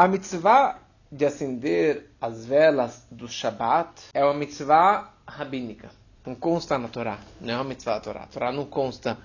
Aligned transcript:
A 0.00 0.08
mitzvah 0.08 0.78
de 1.12 1.26
acender 1.26 2.06
as 2.18 2.46
velas 2.46 3.06
do 3.10 3.28
Shabat 3.28 4.04
é 4.14 4.24
uma 4.24 4.32
mitzvah 4.32 5.12
rabínica. 5.28 5.90
Não 6.24 6.34
consta 6.34 6.78
na 6.78 6.88
Torá. 6.88 7.18
Não 7.38 7.52
é 7.52 7.56
uma 7.56 7.64
mitzvah 7.64 7.96
da 7.96 8.00
Torá. 8.00 8.22
A 8.22 8.26
Torá 8.26 8.50
não 8.50 8.64
consta 8.64 9.18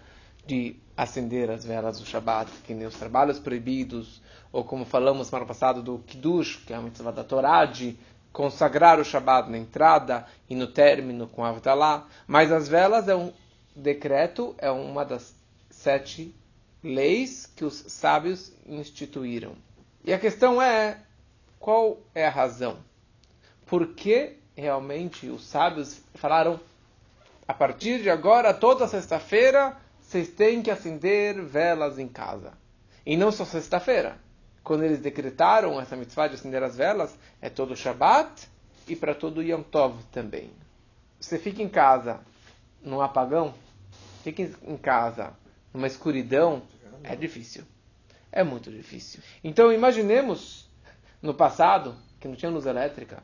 de 0.46 0.76
acender 0.98 1.50
as 1.50 1.64
velas 1.64 1.98
do 2.02 2.06
Shabat, 2.06 2.52
que 2.66 2.74
nem 2.74 2.86
os 2.86 2.96
trabalhos 2.96 3.40
proibidos, 3.40 4.22
ou 4.52 4.66
como 4.66 4.84
falamos 4.84 5.28
semana 5.28 5.46
passada 5.46 5.82
do 5.82 6.00
Kiddush, 6.00 6.58
que 6.68 6.74
é 6.74 6.76
a 6.76 6.82
mitzvah 6.82 7.12
da 7.12 7.24
Torá, 7.24 7.64
de 7.64 7.98
consagrar 8.34 9.00
o 9.00 9.06
Shabat 9.06 9.50
na 9.50 9.58
entrada 9.58 10.26
e 10.50 10.58
no 10.58 10.68
término 10.68 11.26
com 11.26 11.46
Avdalá. 11.46 12.06
Mas 12.28 12.52
as 12.52 12.68
velas 12.68 13.08
é 13.08 13.16
um 13.16 13.32
decreto, 13.74 14.54
é 14.58 14.70
uma 14.70 15.06
das 15.06 15.34
sete 15.70 16.36
leis 16.84 17.46
que 17.46 17.64
os 17.64 17.76
sábios 17.88 18.52
instituíram. 18.68 19.56
E 20.06 20.14
a 20.14 20.20
questão 20.20 20.62
é, 20.62 21.00
qual 21.60 21.98
é 22.14 22.28
a 22.28 22.30
razão? 22.30 22.78
Por 23.66 23.96
que 23.96 24.38
realmente 24.56 25.28
os 25.28 25.44
sábios 25.44 26.00
falaram, 26.14 26.60
a 27.48 27.54
partir 27.56 28.04
de 28.04 28.10
agora, 28.12 28.54
toda 28.54 28.88
sexta-feira, 28.88 29.76
vocês 30.00 30.30
têm 30.30 30.62
que 30.62 30.70
acender 30.70 31.42
velas 31.42 31.98
em 31.98 32.08
casa. 32.08 32.54
E 33.04 33.18
não 33.18 33.32
só 33.32 33.46
sexta-feira. 33.46 34.20
Quando 34.64 34.84
eles 34.84 35.00
decretaram 35.00 35.82
essa 35.82 35.96
mitzvah 35.96 36.28
de 36.28 36.36
acender 36.36 36.62
as 36.62 36.78
velas, 36.78 37.18
é 37.42 37.50
todo 37.50 37.76
Shabat 37.76 38.48
e 38.88 38.96
para 38.96 39.16
todo 39.16 39.42
Yom 39.42 39.64
Tov 39.64 40.04
também. 40.12 40.52
Você 41.20 41.40
fica 41.40 41.64
em 41.64 41.70
casa 41.70 42.20
num 42.80 43.02
apagão, 43.02 43.56
fica 44.24 44.44
em 44.44 44.78
casa 44.78 45.34
numa 45.74 45.88
escuridão, 45.88 46.62
é 47.04 47.16
difícil. 47.16 47.64
É 48.36 48.44
muito 48.44 48.70
difícil. 48.70 49.22
Então 49.42 49.72
imaginemos 49.72 50.70
no 51.22 51.34
passado 51.34 51.96
que 52.20 52.28
não 52.28 52.36
tinha 52.36 52.52
luz 52.52 52.66
elétrica. 52.66 53.24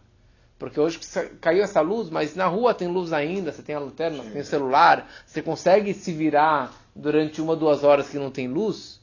Porque 0.57 0.79
hoje 0.79 0.99
caiu 1.41 1.63
essa 1.63 1.81
luz, 1.81 2.09
mas 2.09 2.33
na 2.35 2.45
rua 2.45 2.73
tem 2.73 2.87
luz 2.87 3.11
ainda, 3.11 3.51
você 3.51 3.61
tem 3.61 3.75
a 3.75 3.79
lanterna, 3.79 4.23
você 4.23 4.29
tem 4.29 4.41
o 4.41 4.45
celular, 4.45 5.11
você 5.25 5.41
consegue 5.41 5.93
se 5.93 6.13
virar 6.13 6.71
durante 6.95 7.41
uma, 7.41 7.55
duas 7.55 7.83
horas 7.83 8.09
que 8.09 8.17
não 8.17 8.31
tem 8.31 8.47
luz. 8.47 9.01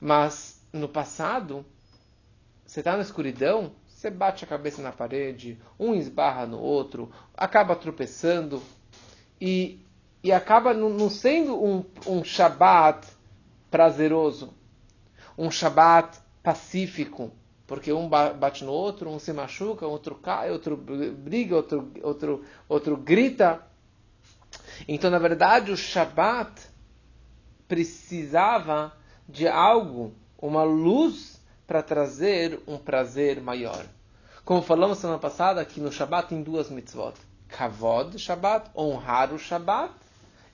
Mas 0.00 0.64
no 0.72 0.88
passado, 0.88 1.66
você 2.64 2.80
está 2.80 2.96
na 2.96 3.02
escuridão, 3.02 3.72
você 3.88 4.08
bate 4.10 4.44
a 4.44 4.48
cabeça 4.48 4.80
na 4.80 4.90
parede, 4.90 5.60
um 5.78 5.94
esbarra 5.94 6.46
no 6.46 6.58
outro, 6.58 7.10
acaba 7.36 7.76
tropeçando 7.76 8.62
e, 9.40 9.84
e 10.22 10.32
acaba 10.32 10.72
não 10.72 11.10
sendo 11.10 11.62
um, 11.62 11.84
um 12.06 12.24
Shabat 12.24 13.06
prazeroso, 13.70 14.54
um 15.42 15.50
Shabat 15.50 16.18
pacífico 16.42 17.32
porque 17.72 17.90
um 17.90 18.06
bate 18.06 18.64
no 18.64 18.70
outro, 18.70 19.08
um 19.08 19.18
se 19.18 19.32
machuca, 19.32 19.86
outro 19.86 20.14
cai, 20.16 20.50
outro 20.50 20.76
briga, 20.76 21.56
outro, 21.56 21.90
outro, 22.02 22.44
outro 22.68 22.96
grita. 22.98 23.62
Então, 24.86 25.10
na 25.10 25.18
verdade, 25.18 25.72
o 25.72 25.76
Shabat 25.76 26.68
precisava 27.66 28.92
de 29.26 29.48
algo, 29.48 30.12
uma 30.36 30.62
luz, 30.64 31.40
para 31.66 31.82
trazer 31.82 32.60
um 32.66 32.76
prazer 32.76 33.40
maior. 33.40 33.86
Como 34.44 34.60
falamos 34.60 34.98
semana 34.98 35.18
passada, 35.18 35.64
que 35.64 35.80
no 35.80 35.90
Shabat 35.90 36.28
tem 36.28 36.42
duas 36.42 36.68
mitzvot. 36.68 37.14
Kavod 37.48 38.18
Shabat, 38.18 38.70
honrar 38.76 39.32
o 39.32 39.38
Shabat, 39.38 39.94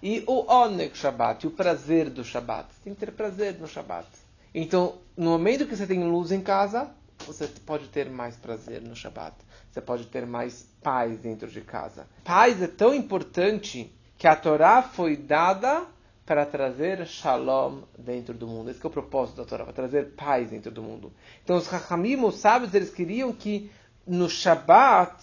e 0.01 0.23
o 0.25 0.49
Oneg 0.49 0.97
Shabat, 0.97 1.49
o 1.49 1.51
prazer 1.51 2.11
do 2.11 2.23
Shabat. 2.23 2.69
Tem 2.85 2.95
que 2.95 3.01
ter 3.01 3.11
prazer 3.11 3.59
no 3.59 3.67
Shabat. 3.67 4.07
Então, 4.55 4.99
no 5.17 5.31
momento 5.31 5.67
que 5.67 5.77
você 5.77 5.87
tem 5.87 6.03
luz 6.05 6.33
em 6.33 6.41
casa, 6.41 6.91
você 7.27 7.47
pode 7.47 7.89
ter 7.89 8.09
mais 8.09 8.37
prazer 8.37 8.81
no 8.81 8.95
Shabat. 8.95 9.37
Você 9.71 9.81
pode 9.81 10.07
ter 10.07 10.27
mais 10.27 10.69
paz 10.83 11.19
dentro 11.19 11.49
de 11.49 11.61
casa. 11.61 12.07
Paz 12.25 12.63
é 12.63 12.67
tão 12.67 12.95
importante 12.95 13.93
que 14.17 14.27
a 14.27 14.35
Torá 14.35 14.83
foi 14.83 15.17
dada 15.17 15.87
para 16.25 16.45
trazer 16.45 17.07
shalom 17.07 17.83
dentro 17.99 18.35
do 18.35 18.47
mundo. 18.47 18.71
Esse 18.71 18.85
é 18.85 18.87
o 18.87 18.91
propósito 18.91 19.37
da 19.37 19.45
Torá, 19.45 19.65
para 19.65 19.73
trazer 19.73 20.15
paz 20.15 20.51
dentro 20.51 20.71
do 20.71 20.83
mundo. 20.83 21.13
Então 21.43 21.57
os 21.57 21.67
Hachamim, 21.67 22.23
os 22.23 22.37
sábios, 22.37 22.75
eles 22.75 22.91
queriam 22.91 23.33
que 23.33 23.71
no 24.07 24.29
Shabat 24.29 25.23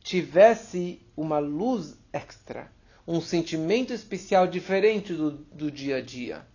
tivesse 0.00 1.00
uma 1.16 1.38
luz 1.38 1.96
extra, 2.12 2.70
um 3.06 3.20
sentimento 3.20 3.92
especial 3.92 4.46
diferente 4.46 5.14
do, 5.14 5.30
do 5.30 5.70
dia 5.70 5.96
a 5.96 6.00
dia. 6.02 6.46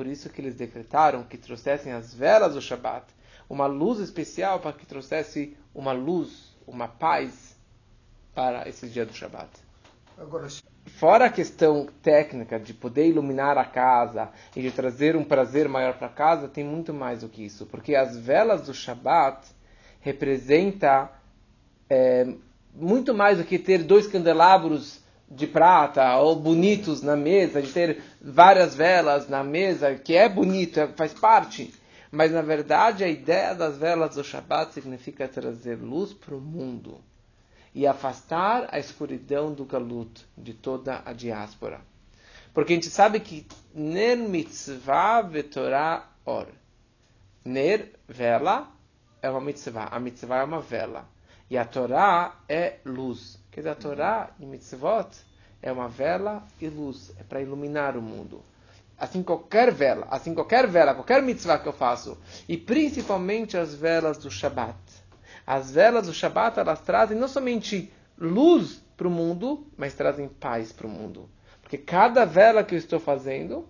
Por 0.00 0.06
isso 0.06 0.30
que 0.30 0.40
eles 0.40 0.54
decretaram 0.54 1.22
que 1.24 1.36
trouxessem 1.36 1.92
as 1.92 2.14
velas 2.14 2.54
do 2.54 2.62
Shabat 2.62 3.04
uma 3.50 3.66
luz 3.66 3.98
especial 3.98 4.58
para 4.58 4.72
que 4.72 4.86
trouxesse 4.86 5.54
uma 5.74 5.92
luz, 5.92 6.56
uma 6.66 6.88
paz 6.88 7.54
para 8.34 8.66
esse 8.66 8.88
dia 8.88 9.04
do 9.04 9.12
Shabat. 9.12 9.50
Agora, 10.16 10.48
Fora 10.86 11.26
a 11.26 11.30
questão 11.30 11.86
técnica 12.00 12.58
de 12.58 12.72
poder 12.72 13.08
iluminar 13.08 13.58
a 13.58 13.64
casa 13.66 14.30
e 14.56 14.62
de 14.62 14.70
trazer 14.70 15.16
um 15.16 15.22
prazer 15.22 15.68
maior 15.68 15.98
para 15.98 16.06
a 16.06 16.10
casa, 16.10 16.48
tem 16.48 16.64
muito 16.64 16.94
mais 16.94 17.20
do 17.20 17.28
que 17.28 17.44
isso, 17.44 17.66
porque 17.66 17.94
as 17.94 18.16
velas 18.16 18.62
do 18.62 18.72
Shabat 18.72 19.48
representa 20.00 21.10
é, 21.90 22.26
muito 22.74 23.12
mais 23.12 23.36
do 23.36 23.44
que 23.44 23.58
ter 23.58 23.84
dois 23.84 24.06
candelabros 24.06 24.99
de 25.30 25.46
prata 25.46 26.16
ou 26.16 26.34
bonitos 26.34 27.02
na 27.02 27.16
mesa, 27.16 27.62
de 27.62 27.72
ter 27.72 28.02
várias 28.20 28.74
velas 28.74 29.28
na 29.28 29.44
mesa, 29.44 29.94
que 29.94 30.14
é 30.14 30.28
bonito, 30.28 30.80
faz 30.96 31.14
parte. 31.14 31.72
Mas 32.10 32.32
na 32.32 32.42
verdade 32.42 33.04
a 33.04 33.08
ideia 33.08 33.54
das 33.54 33.78
velas 33.78 34.16
do 34.16 34.24
Shabat 34.24 34.74
significa 34.74 35.28
trazer 35.28 35.76
luz 35.76 36.12
para 36.12 36.34
o 36.34 36.40
mundo 36.40 37.00
e 37.72 37.86
afastar 37.86 38.68
a 38.72 38.78
escuridão 38.80 39.52
do 39.52 39.64
galut, 39.64 40.26
de 40.36 40.52
toda 40.52 41.02
a 41.04 41.12
diáspora. 41.12 41.80
Porque 42.52 42.72
a 42.72 42.76
gente 42.76 42.90
sabe 42.90 43.20
que 43.20 43.46
Ner 43.72 44.16
mitzvah 44.16 45.22
vetorá 45.22 46.08
or. 46.24 46.48
Ner, 47.44 47.92
vela, 48.08 48.68
é 49.22 49.30
uma 49.30 49.40
mitzvah. 49.40 49.88
A 49.90 50.00
mitzvah 50.00 50.38
é 50.38 50.44
uma 50.44 50.60
vela. 50.60 51.08
E 51.48 51.56
a 51.56 51.64
Torá 51.64 52.40
é 52.48 52.78
luz. 52.84 53.39
Quer 53.50 53.60
dizer, 53.60 53.70
a 53.70 53.74
Torá 53.74 54.30
e 54.38 54.46
mitzvot 54.46 55.08
é 55.62 55.70
uma 55.70 55.88
vela 55.88 56.46
e 56.60 56.68
luz. 56.68 57.12
É 57.18 57.22
para 57.22 57.40
iluminar 57.40 57.96
o 57.96 58.02
mundo 58.02 58.42
assim 59.00 59.22
qualquer 59.22 59.72
vela, 59.72 60.06
assim 60.10 60.34
qualquer 60.34 60.66
vela, 60.66 60.94
qualquer 60.94 61.22
mitzvah 61.22 61.58
que 61.58 61.66
eu 61.66 61.72
faço, 61.72 62.18
e 62.46 62.56
principalmente 62.56 63.56
as 63.56 63.74
velas 63.74 64.18
do 64.18 64.30
Shabat. 64.30 64.76
As 65.46 65.70
velas 65.70 66.06
do 66.06 66.12
Shabat, 66.12 66.60
elas 66.60 66.80
trazem 66.82 67.16
não 67.16 67.26
somente 67.26 67.90
luz 68.18 68.82
para 68.96 69.08
o 69.08 69.10
mundo, 69.10 69.66
mas 69.76 69.94
trazem 69.94 70.28
paz 70.28 70.70
para 70.70 70.86
o 70.86 70.90
mundo. 70.90 71.28
Porque 71.62 71.78
cada 71.78 72.26
vela 72.26 72.62
que 72.62 72.74
eu 72.74 72.78
estou 72.78 73.00
fazendo, 73.00 73.66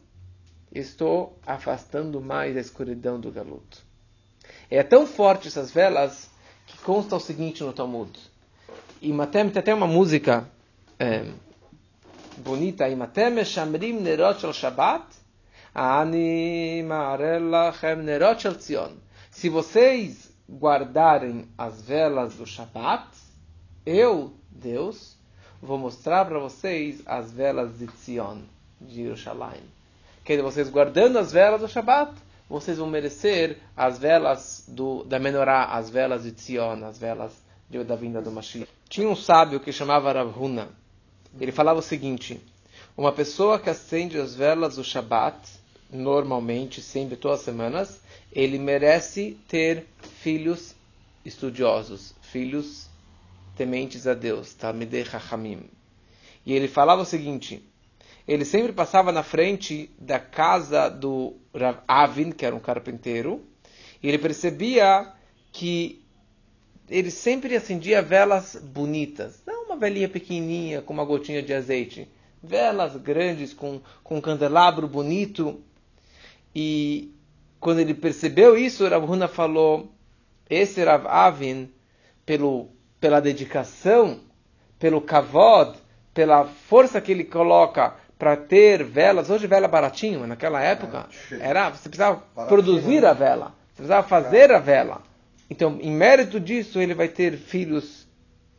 estou 0.72 1.38
afastando 1.46 2.20
mais 2.20 2.56
a 2.56 2.60
escuridão 2.60 3.20
do 3.20 3.30
galuto. 3.30 3.78
É 4.68 4.82
tão 4.82 5.06
forte 5.06 5.46
essas 5.46 5.70
velas 5.70 6.28
que 6.66 6.76
consta 6.78 7.14
o 7.14 7.20
seguinte 7.20 7.62
no 7.62 7.72
Talmud. 7.72 8.18
E 9.02 9.12
Matem 9.12 9.48
tem 9.48 9.60
até 9.60 9.74
uma 9.74 9.86
música 9.86 10.46
é, 10.98 11.24
bonita. 12.36 12.88
Imatem 12.88 13.44
shamrim 13.44 13.94
nerot 13.94 14.52
Shabbat 14.52 15.06
Ani 15.74 16.82
nerot 16.82 18.42
shel 18.42 18.54
Tzion. 18.56 18.90
Se 19.30 19.48
vocês 19.48 20.30
guardarem 20.50 21.48
as 21.56 21.80
velas 21.80 22.34
do 22.34 22.44
Shabat, 22.44 23.06
eu, 23.86 24.34
Deus, 24.50 25.16
vou 25.62 25.78
mostrar 25.78 26.24
para 26.24 26.38
vocês 26.38 27.00
as 27.06 27.30
velas 27.30 27.78
de 27.78 27.86
Tzion, 27.86 28.38
de 28.80 28.96
Jerusalém. 28.96 29.62
Quer 30.24 30.34
dizer, 30.34 30.42
vocês 30.42 30.68
guardando 30.68 31.18
as 31.18 31.32
velas 31.32 31.60
do 31.60 31.68
Shabat, 31.68 32.12
vocês 32.48 32.78
vão 32.78 32.88
merecer 32.88 33.58
as 33.76 33.98
velas 33.98 34.64
do, 34.66 35.04
da 35.04 35.18
Menorá, 35.20 35.66
as 35.66 35.88
velas 35.88 36.24
de 36.24 36.32
Tzion, 36.32 36.84
as 36.84 36.98
velas 36.98 37.32
de, 37.70 37.82
da 37.84 37.94
vinda 37.94 38.20
do 38.20 38.32
Mashiach. 38.32 38.68
Tinha 38.88 39.08
um 39.08 39.14
sábio 39.14 39.60
que 39.60 39.72
chamava 39.72 40.12
Rav 40.12 40.36
Huna. 40.36 40.68
Ele 41.40 41.52
falava 41.52 41.78
o 41.78 41.82
seguinte: 41.82 42.40
uma 42.96 43.12
pessoa 43.12 43.58
que 43.58 43.70
acende 43.70 44.18
as 44.18 44.34
velas 44.34 44.76
do 44.76 44.84
Shabat, 44.84 45.38
normalmente, 45.90 46.82
sempre, 46.82 47.16
todas 47.16 47.38
as 47.38 47.44
semanas, 47.44 48.00
ele 48.32 48.58
merece 48.58 49.38
ter 49.48 49.86
filhos 50.20 50.74
estudiosos, 51.24 52.14
filhos 52.20 52.88
tementes 53.56 54.06
a 54.06 54.14
Deus, 54.14 54.54
Talmidei 54.54 55.04
Chachamim. 55.04 55.64
E 56.44 56.52
ele 56.52 56.66
falava 56.66 57.02
o 57.02 57.06
seguinte, 57.06 57.62
ele 58.26 58.44
sempre 58.44 58.72
passava 58.72 59.12
na 59.12 59.22
frente 59.22 59.90
da 59.98 60.18
casa 60.18 60.88
do 60.88 61.36
Rav 61.54 61.78
Avin, 61.86 62.32
que 62.32 62.44
era 62.44 62.56
um 62.56 62.60
carpinteiro, 62.60 63.44
e 64.02 64.08
ele 64.08 64.18
percebia 64.18 65.12
que 65.52 65.99
ele 66.90 67.10
sempre 67.10 67.54
acendia 67.56 68.02
velas 68.02 68.56
bonitas, 68.56 69.40
não 69.46 69.66
uma 69.66 69.76
velinha 69.76 70.08
pequenininha 70.08 70.82
com 70.82 70.92
uma 70.92 71.04
gotinha 71.04 71.42
de 71.42 71.54
azeite, 71.54 72.08
velas 72.42 72.96
grandes 72.96 73.54
com, 73.54 73.80
com 74.02 74.16
um 74.16 74.20
candelabro 74.20 74.88
bonito, 74.88 75.60
e 76.54 77.14
quando 77.60 77.78
ele 77.78 77.94
percebeu 77.94 78.56
isso, 78.56 78.88
Rav 78.88 79.08
Huna 79.08 79.28
falou: 79.28 79.92
esse 80.48 80.82
Rav 80.82 81.06
Avin, 81.06 81.70
pelo, 82.26 82.68
pela 83.00 83.20
dedicação, 83.20 84.20
pelo 84.78 85.00
kavod, 85.00 85.78
pela 86.12 86.44
força 86.44 87.00
que 87.00 87.12
ele 87.12 87.24
coloca 87.24 87.94
para 88.18 88.36
ter 88.36 88.82
velas, 88.84 89.30
hoje 89.30 89.46
vela 89.46 89.66
é 89.66 89.68
baratinho, 89.68 90.20
mas 90.20 90.28
naquela 90.28 90.60
época 90.60 91.06
era, 91.40 91.70
você 91.70 91.88
precisava 91.88 92.16
produzir 92.48 93.04
a 93.06 93.12
vela, 93.12 93.54
você 93.68 93.76
precisava 93.76 94.06
fazer 94.06 94.50
a 94.52 94.58
vela. 94.58 95.09
Então, 95.50 95.78
em 95.80 95.90
mérito 95.90 96.38
disso, 96.38 96.80
ele 96.80 96.94
vai 96.94 97.08
ter 97.08 97.36
filhos 97.36 98.08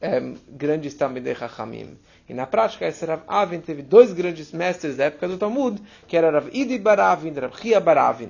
é, 0.02 0.20
grandes 0.50 0.94
também 0.94 1.24
de 1.24 1.34
Chachamim. 1.34 1.98
E 2.28 2.34
na 2.34 2.46
prática, 2.46 2.86
esse 2.86 3.06
Rav 3.06 3.24
Avin 3.28 3.62
teve 3.62 3.82
dois 3.82 4.12
grandes 4.12 4.52
mestres 4.52 4.98
da 4.98 5.06
época 5.06 5.28
do 5.28 5.38
Talmud, 5.38 5.82
que 6.06 6.18
era 6.18 6.30
Rav 6.30 6.50
Idi 6.52 6.78
Baravin 6.78 7.30
e 7.30 7.40
Rav 7.40 7.56
Chia 7.58 7.80
Baravin. 7.80 8.30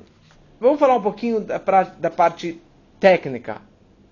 Vamos 0.60 0.80
falar 0.80 0.96
um 0.96 1.02
pouquinho 1.02 1.40
da, 1.42 1.58
da 1.58 2.12
parte 2.12 2.62
técnica 3.00 3.62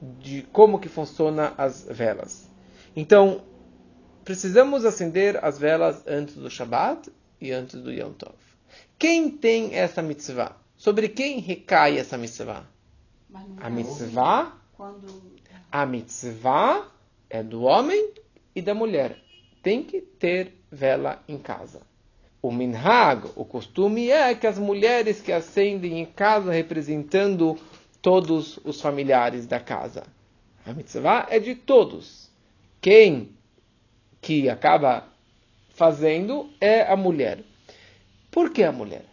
de 0.02 0.42
como 0.52 0.80
que 0.80 0.90
funciona 0.90 1.54
as 1.56 1.84
velas. 1.84 2.50
Então, 2.96 3.44
precisamos 4.24 4.84
acender 4.84 5.38
as 5.44 5.60
velas 5.60 6.02
antes 6.08 6.36
do 6.36 6.50
Shabat 6.50 7.12
e 7.40 7.52
antes 7.52 7.80
do 7.80 7.92
Yom 7.92 8.14
Tov. 8.14 8.34
Quem 8.98 9.30
tem 9.30 9.76
essa 9.76 10.02
mitzvah? 10.02 10.56
Sobre 10.76 11.08
quem 11.08 11.40
recai 11.40 12.00
essa 12.00 12.18
mitzvah? 12.18 12.66
A 13.58 13.70
mitzvah, 13.70 14.54
a 15.72 15.86
mitzvah 15.86 16.88
é 17.30 17.44
do 17.44 17.64
homem 17.64 18.14
e 18.56 18.62
da 18.62 18.74
mulher. 18.74 19.18
Tem 19.62 19.84
que 19.84 20.02
ter 20.02 20.54
vela 20.72 21.22
em 21.28 21.38
casa. 21.38 21.82
O 22.42 22.52
minhag, 22.52 23.30
o 23.36 23.46
costume 23.46 24.10
é 24.10 24.34
que 24.34 24.48
as 24.48 24.58
mulheres 24.58 25.22
que 25.22 25.32
acendem 25.32 26.00
em 26.00 26.06
casa 26.06 26.52
representando 26.52 27.58
todos 28.02 28.58
os 28.64 28.82
familiares 28.82 29.46
da 29.46 29.60
casa. 29.60 30.04
A 30.66 30.74
mitzvah 30.74 31.28
é 31.30 31.38
de 31.38 31.54
todos. 31.54 32.32
Quem 32.82 33.36
que 34.22 34.50
acaba 34.50 35.08
fazendo 35.70 36.50
é 36.60 36.82
a 36.82 36.96
mulher. 36.96 37.44
Por 38.32 38.52
que 38.52 38.64
a 38.64 38.72
mulher? 38.72 39.06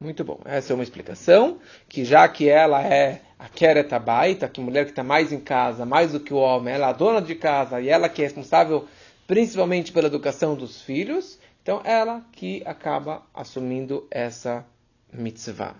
Muito 0.00 0.24
bom. 0.24 0.40
Essa 0.44 0.72
é 0.72 0.74
uma 0.74 0.82
explicação, 0.82 1.60
que 1.88 2.04
já 2.04 2.26
que 2.28 2.48
ela 2.48 2.82
é 2.82 3.22
a 3.42 3.48
Kereta 3.48 3.98
Baita, 3.98 4.48
que 4.48 4.60
mulher 4.60 4.84
que 4.84 4.92
está 4.92 5.02
mais 5.02 5.32
em 5.32 5.40
casa, 5.40 5.84
mais 5.84 6.12
do 6.12 6.20
que 6.20 6.32
o 6.32 6.36
homem, 6.36 6.72
ela 6.72 6.86
é 6.86 6.90
a 6.90 6.92
dona 6.92 7.20
de 7.20 7.34
casa 7.34 7.80
e 7.80 7.88
ela 7.88 8.08
que 8.08 8.22
é 8.22 8.24
responsável 8.24 8.86
principalmente 9.26 9.90
pela 9.90 10.06
educação 10.06 10.54
dos 10.54 10.80
filhos, 10.80 11.40
então 11.60 11.80
ela 11.84 12.24
que 12.30 12.62
acaba 12.64 13.20
assumindo 13.34 14.06
essa 14.12 14.64
mitzvah. 15.12 15.74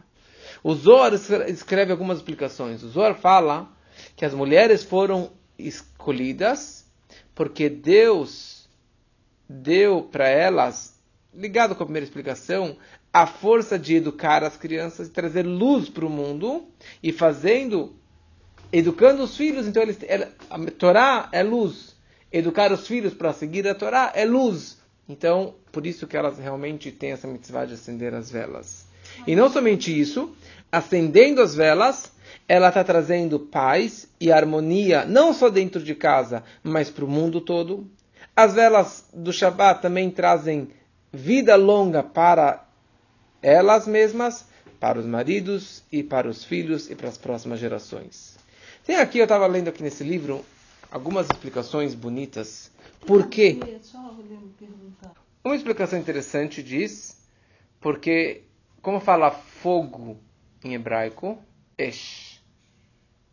O 0.60 0.74
Zohar 0.74 1.12
escreve 1.14 1.92
algumas 1.92 2.18
explicações. 2.18 2.82
O 2.82 2.88
Zohar 2.88 3.14
fala 3.14 3.68
que 4.16 4.24
as 4.24 4.34
mulheres 4.34 4.82
foram 4.82 5.30
escolhidas 5.56 6.84
porque 7.32 7.68
Deus 7.68 8.68
deu 9.48 10.02
para 10.02 10.26
elas, 10.26 11.00
ligado 11.32 11.76
com 11.76 11.84
a 11.84 11.86
primeira 11.86 12.04
explicação, 12.04 12.76
a 13.12 13.26
força 13.26 13.78
de 13.78 13.96
educar 13.96 14.42
as 14.42 14.56
crianças, 14.56 15.08
e 15.08 15.10
trazer 15.10 15.42
luz 15.42 15.88
para 15.88 16.06
o 16.06 16.10
mundo 16.10 16.66
e 17.02 17.12
fazendo, 17.12 17.94
educando 18.72 19.22
os 19.22 19.36
filhos. 19.36 19.66
Então, 19.66 19.82
eles, 19.82 19.98
a 20.48 20.58
Torá 20.70 21.28
é 21.30 21.42
luz. 21.42 21.94
Educar 22.32 22.72
os 22.72 22.86
filhos 22.86 23.12
para 23.12 23.32
seguir 23.34 23.68
a 23.68 23.74
Torá 23.74 24.12
é 24.14 24.24
luz. 24.24 24.78
Então, 25.06 25.54
por 25.70 25.86
isso 25.86 26.06
que 26.06 26.16
elas 26.16 26.38
realmente 26.38 26.90
têm 26.90 27.12
essa 27.12 27.28
mitzvah 27.28 27.66
de 27.66 27.74
acender 27.74 28.14
as 28.14 28.30
velas. 28.30 28.86
E 29.26 29.36
não 29.36 29.50
somente 29.50 29.98
isso, 29.98 30.34
acendendo 30.70 31.42
as 31.42 31.54
velas, 31.54 32.12
ela 32.48 32.68
está 32.68 32.82
trazendo 32.82 33.38
paz 33.38 34.08
e 34.18 34.32
harmonia, 34.32 35.04
não 35.04 35.34
só 35.34 35.50
dentro 35.50 35.82
de 35.82 35.94
casa, 35.94 36.42
mas 36.62 36.88
para 36.88 37.04
o 37.04 37.08
mundo 37.08 37.42
todo. 37.42 37.90
As 38.34 38.54
velas 38.54 39.06
do 39.12 39.32
Shabat 39.32 39.82
também 39.82 40.10
trazem 40.10 40.70
vida 41.12 41.54
longa 41.56 42.02
para 42.02 42.66
elas 43.42 43.86
mesmas, 43.86 44.46
para 44.78 44.98
os 44.98 45.06
maridos 45.06 45.82
e 45.92 46.02
para 46.02 46.28
os 46.28 46.44
filhos 46.44 46.90
e 46.90 46.94
para 46.94 47.08
as 47.08 47.18
próximas 47.18 47.60
gerações. 47.60 48.38
Tem 48.84 48.96
aqui, 48.96 49.18
eu 49.18 49.24
estava 49.24 49.46
lendo 49.46 49.68
aqui 49.68 49.82
nesse 49.82 50.02
livro, 50.02 50.44
algumas 50.90 51.26
explicações 51.26 51.94
bonitas. 51.94 52.70
Por 53.06 53.28
quê? 53.28 53.58
Uma 55.44 55.56
explicação 55.56 55.98
interessante 55.98 56.62
diz, 56.62 57.20
porque, 57.80 58.42
como 58.80 59.00
fala 59.00 59.30
fogo 59.30 60.16
em 60.64 60.74
hebraico, 60.74 61.38
esh. 61.76 62.40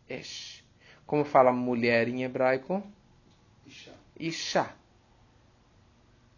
Esh. 0.07 0.63
Como 1.05 1.23
fala 1.23 1.51
mulher 1.51 2.07
em 2.07 2.23
hebraico? 2.23 2.83
Isha. 3.65 3.93
Isha. 4.19 4.69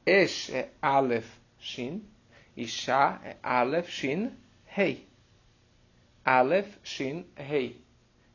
Esh 0.06 0.50
é 0.50 0.70
Aleph 0.82 1.30
Shin. 1.60 2.04
Isha 2.56 3.20
é 3.24 3.38
Aleph 3.42 3.90
Shin 3.90 4.32
Hei. 4.78 5.08
Aleph 6.24 6.78
Shin 6.84 7.26
Hei. 7.38 7.82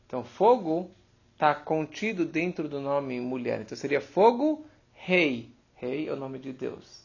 Então, 0.06 0.24
fogo 0.24 0.90
está 1.34 1.54
contido 1.54 2.24
dentro 2.24 2.68
do 2.68 2.80
nome 2.80 3.20
mulher. 3.20 3.60
Então, 3.60 3.76
seria 3.76 4.00
fogo 4.00 4.64
Rei. 4.92 5.50
Rei 5.74 6.08
é 6.08 6.12
o 6.12 6.16
nome 6.16 6.38
de 6.38 6.52
Deus. 6.52 7.04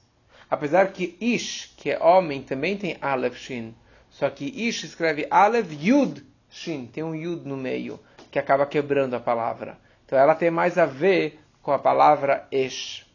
Apesar 0.49 0.91
que 0.91 1.17
Ish, 1.19 1.73
que 1.77 1.91
é 1.91 2.03
homem, 2.03 2.43
também 2.43 2.77
tem 2.77 2.97
Aleph 3.01 3.37
Shin. 3.37 3.73
Só 4.09 4.29
que 4.29 4.45
Ish 4.67 4.83
escreve 4.83 5.27
Aleph 5.29 5.71
Yud 5.71 6.25
Shin. 6.49 6.85
Tem 6.87 7.03
um 7.03 7.15
Yud 7.15 7.47
no 7.47 7.55
meio, 7.55 7.99
que 8.29 8.37
acaba 8.37 8.65
quebrando 8.65 9.15
a 9.15 9.19
palavra. 9.19 9.77
Então 10.05 10.19
ela 10.19 10.35
tem 10.35 10.51
mais 10.51 10.77
a 10.77 10.85
ver 10.85 11.39
com 11.61 11.71
a 11.71 11.79
palavra 11.79 12.47
Ish. 12.51 13.05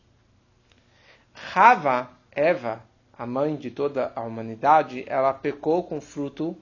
Rava, 1.35 2.11
Eva, 2.33 2.83
a 3.19 3.27
mãe 3.27 3.57
de 3.57 3.71
toda 3.71 4.13
a 4.15 4.21
humanidade, 4.23 5.05
ela 5.07 5.33
pecou 5.33 5.83
com 5.83 6.01
fruto 6.01 6.57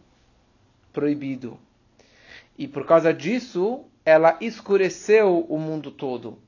proibido. 0.93 1.59
E 2.57 2.69
por 2.69 2.87
causa 2.87 3.13
disso, 3.13 3.85
ela 4.05 4.37
escureceu 4.41 5.45
o 5.49 5.59
mundo 5.59 5.91
todo. 5.91 6.39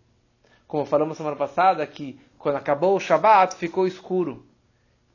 Como 0.66 0.84
falamos 0.84 1.16
semana 1.16 1.36
passada, 1.36 1.86
que 1.86 2.18
quando 2.38 2.56
acabou 2.56 2.94
o 2.94 3.00
Shabat, 3.00 3.56
ficou 3.56 3.86
escuro. 3.86 4.46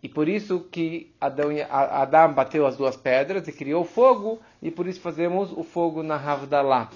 E 0.03 0.09
por 0.09 0.27
isso 0.27 0.61
que 0.71 1.13
Adão, 1.21 1.49
Adão 1.69 2.33
bateu 2.33 2.65
as 2.65 2.75
duas 2.75 2.97
pedras 2.97 3.47
e 3.47 3.53
criou 3.53 3.85
fogo, 3.85 4.41
e 4.61 4.71
por 4.71 4.87
isso 4.87 4.99
fazemos 4.99 5.51
o 5.51 5.63
fogo 5.63 6.01
na 6.01 6.15
Havdalah. 6.15 6.89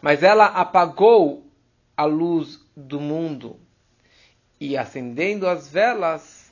Mas 0.00 0.22
ela 0.22 0.46
apagou 0.46 1.46
a 1.96 2.04
luz 2.04 2.64
do 2.76 2.98
mundo. 3.00 3.56
E 4.58 4.76
acendendo 4.76 5.46
as 5.46 5.68
velas, 5.68 6.47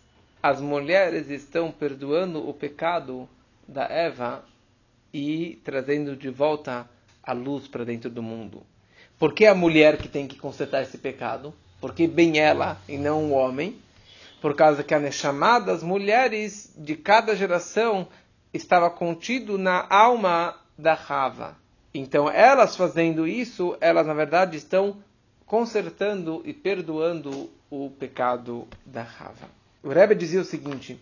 as 0.48 0.60
mulheres 0.60 1.28
estão 1.30 1.70
perdoando 1.70 2.48
o 2.48 2.54
pecado 2.54 3.28
da 3.66 3.84
Eva 3.84 4.44
e 5.12 5.60
trazendo 5.64 6.16
de 6.16 6.30
volta 6.30 6.88
a 7.22 7.32
luz 7.32 7.66
para 7.66 7.84
dentro 7.84 8.08
do 8.08 8.22
mundo. 8.22 8.62
Por 9.18 9.32
que 9.32 9.46
a 9.46 9.54
mulher 9.54 9.96
que 9.96 10.08
tem 10.08 10.28
que 10.28 10.36
consertar 10.36 10.82
esse 10.82 10.98
pecado? 10.98 11.54
Por 11.80 11.94
que 11.94 12.06
bem 12.06 12.38
ela 12.38 12.78
e 12.88 12.96
não 12.96 13.30
o 13.30 13.32
homem? 13.32 13.76
por 14.40 14.54
causa 14.54 14.84
que 14.84 14.94
a 14.94 15.00
Neshama 15.00 15.58
das 15.58 15.82
mulheres 15.82 16.72
de 16.76 16.94
cada 16.94 17.34
geração 17.34 18.06
estava 18.52 18.88
contido 18.88 19.58
na 19.58 19.86
alma 19.90 20.54
da 20.78 20.94
Rava. 20.94 21.56
Então, 21.92 22.30
elas 22.30 22.76
fazendo 22.76 23.26
isso, 23.26 23.76
elas 23.80 24.06
na 24.06 24.14
verdade 24.14 24.56
estão 24.56 24.98
consertando 25.46 26.42
e 26.44 26.52
perdoando 26.52 27.50
o 27.70 27.90
pecado 27.90 28.68
da 28.84 29.02
Rava. 29.02 29.48
O 29.86 29.90
Rebbe 29.90 30.14
dizia 30.14 30.40
o 30.40 30.44
seguinte: 30.44 31.00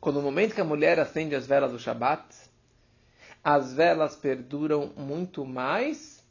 quando 0.00 0.16
no 0.16 0.22
momento 0.22 0.54
que 0.54 0.60
a 0.60 0.64
mulher 0.64 0.98
acende 0.98 1.34
as 1.34 1.46
velas 1.46 1.70
do 1.70 1.78
Shabat, 1.78 2.24
as 3.44 3.74
velas 3.74 4.16
perduram 4.16 4.92
muito 4.96 5.44
mais 5.44 6.24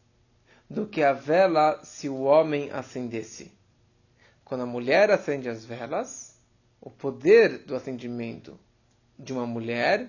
do 0.68 0.88
que 0.88 1.04
a 1.04 1.14
vela 1.14 1.80
se 1.84 2.10
o 2.10 2.24
homem 2.24 2.72
acendesse 2.72 3.56
quando 4.46 4.62
a 4.62 4.66
mulher 4.66 5.10
acende 5.10 5.50
as 5.50 5.66
velas, 5.66 6.40
o 6.80 6.90
poder 6.90 7.58
do 7.60 7.76
acendimento 7.76 8.58
de 9.18 9.34
uma 9.34 9.48
mulher 9.48 10.08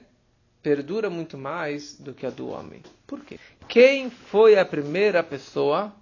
perdura 0.62 1.08
muito 1.08 1.38
mais 1.38 1.96
do 1.98 2.12
que 2.12 2.26
a 2.26 2.30
do 2.30 2.48
homem. 2.48 2.82
Por 3.06 3.24
quê? 3.24 3.38
Quem 3.66 4.10
foi 4.10 4.58
a 4.58 4.64
primeira 4.64 5.22
pessoa 5.22 5.94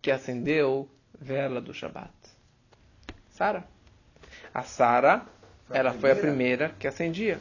que 0.00 0.10
acendeu 0.10 0.88
vela 1.20 1.60
do 1.60 1.74
Shabat? 1.74 2.12
Sara. 3.30 3.71
A 4.54 4.62
Sara, 4.62 5.22
ela 5.70 5.92
foi 5.92 6.12
a 6.12 6.16
primeira 6.16 6.74
que 6.78 6.86
acendia. 6.86 7.40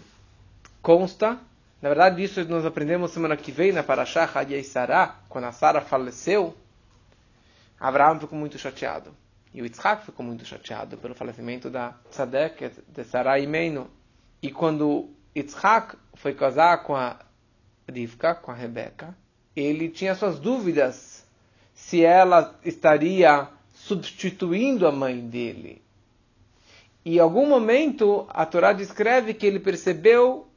Consta, 0.81 1.37
na 1.81 1.89
verdade, 1.89 2.23
isso 2.23 2.43
nós 2.45 2.65
aprendemos 2.65 3.11
semana 3.11 3.35
que 3.35 3.51
vem 3.51 3.71
na 3.71 3.83
Parashah 3.83 4.29
Hadiyai 4.33 4.63
Sarah, 4.63 5.15
quando 5.27 5.45
a 5.45 5.51
Sara 5.51 5.81
faleceu, 5.81 6.55
Abraão 7.79 8.19
ficou 8.19 8.37
muito 8.37 8.57
chateado. 8.59 9.11
E 9.53 9.61
o 9.61 9.65
Yitzhak 9.65 10.05
ficou 10.05 10.25
muito 10.25 10.45
chateado 10.45 10.95
pelo 10.97 11.15
falecimento 11.15 11.69
da 11.69 11.93
Tzadek, 12.09 12.71
de 12.87 13.03
Sarai 13.03 13.45
Meino. 13.45 13.89
E 14.41 14.51
quando 14.51 15.09
Yitzhak 15.35 15.97
foi 16.13 16.33
casar 16.33 16.83
com 16.83 16.95
a 16.95 17.17
Rivka, 17.91 18.35
com 18.35 18.51
a 18.51 18.55
Rebeca, 18.55 19.15
ele 19.55 19.89
tinha 19.89 20.15
suas 20.15 20.39
dúvidas 20.39 21.25
se 21.73 22.05
ela 22.05 22.55
estaria 22.63 23.47
substituindo 23.73 24.87
a 24.87 24.91
mãe 24.91 25.19
dele. 25.19 25.81
E 27.03 27.17
em 27.17 27.19
algum 27.19 27.47
momento 27.47 28.25
a 28.29 28.45
Torá 28.45 28.73
descreve 28.73 29.33
que 29.33 29.45
ele 29.45 29.59
percebeu 29.59 30.47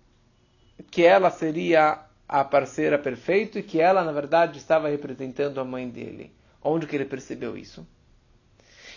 que 0.91 1.03
ela 1.03 1.31
seria 1.31 2.01
a 2.29 2.45
parceira 2.45 2.99
perfeita 2.99 3.59
e 3.59 3.63
que 3.63 3.81
ela, 3.81 4.03
na 4.03 4.13
verdade, 4.13 4.59
estava 4.59 4.89
representando 4.89 5.61
a 5.61 5.65
mãe 5.65 5.89
dele. 5.89 6.33
Onde 6.63 6.87
que 6.87 6.97
ele 6.97 7.05
percebeu 7.05 7.57
isso? 7.57 7.87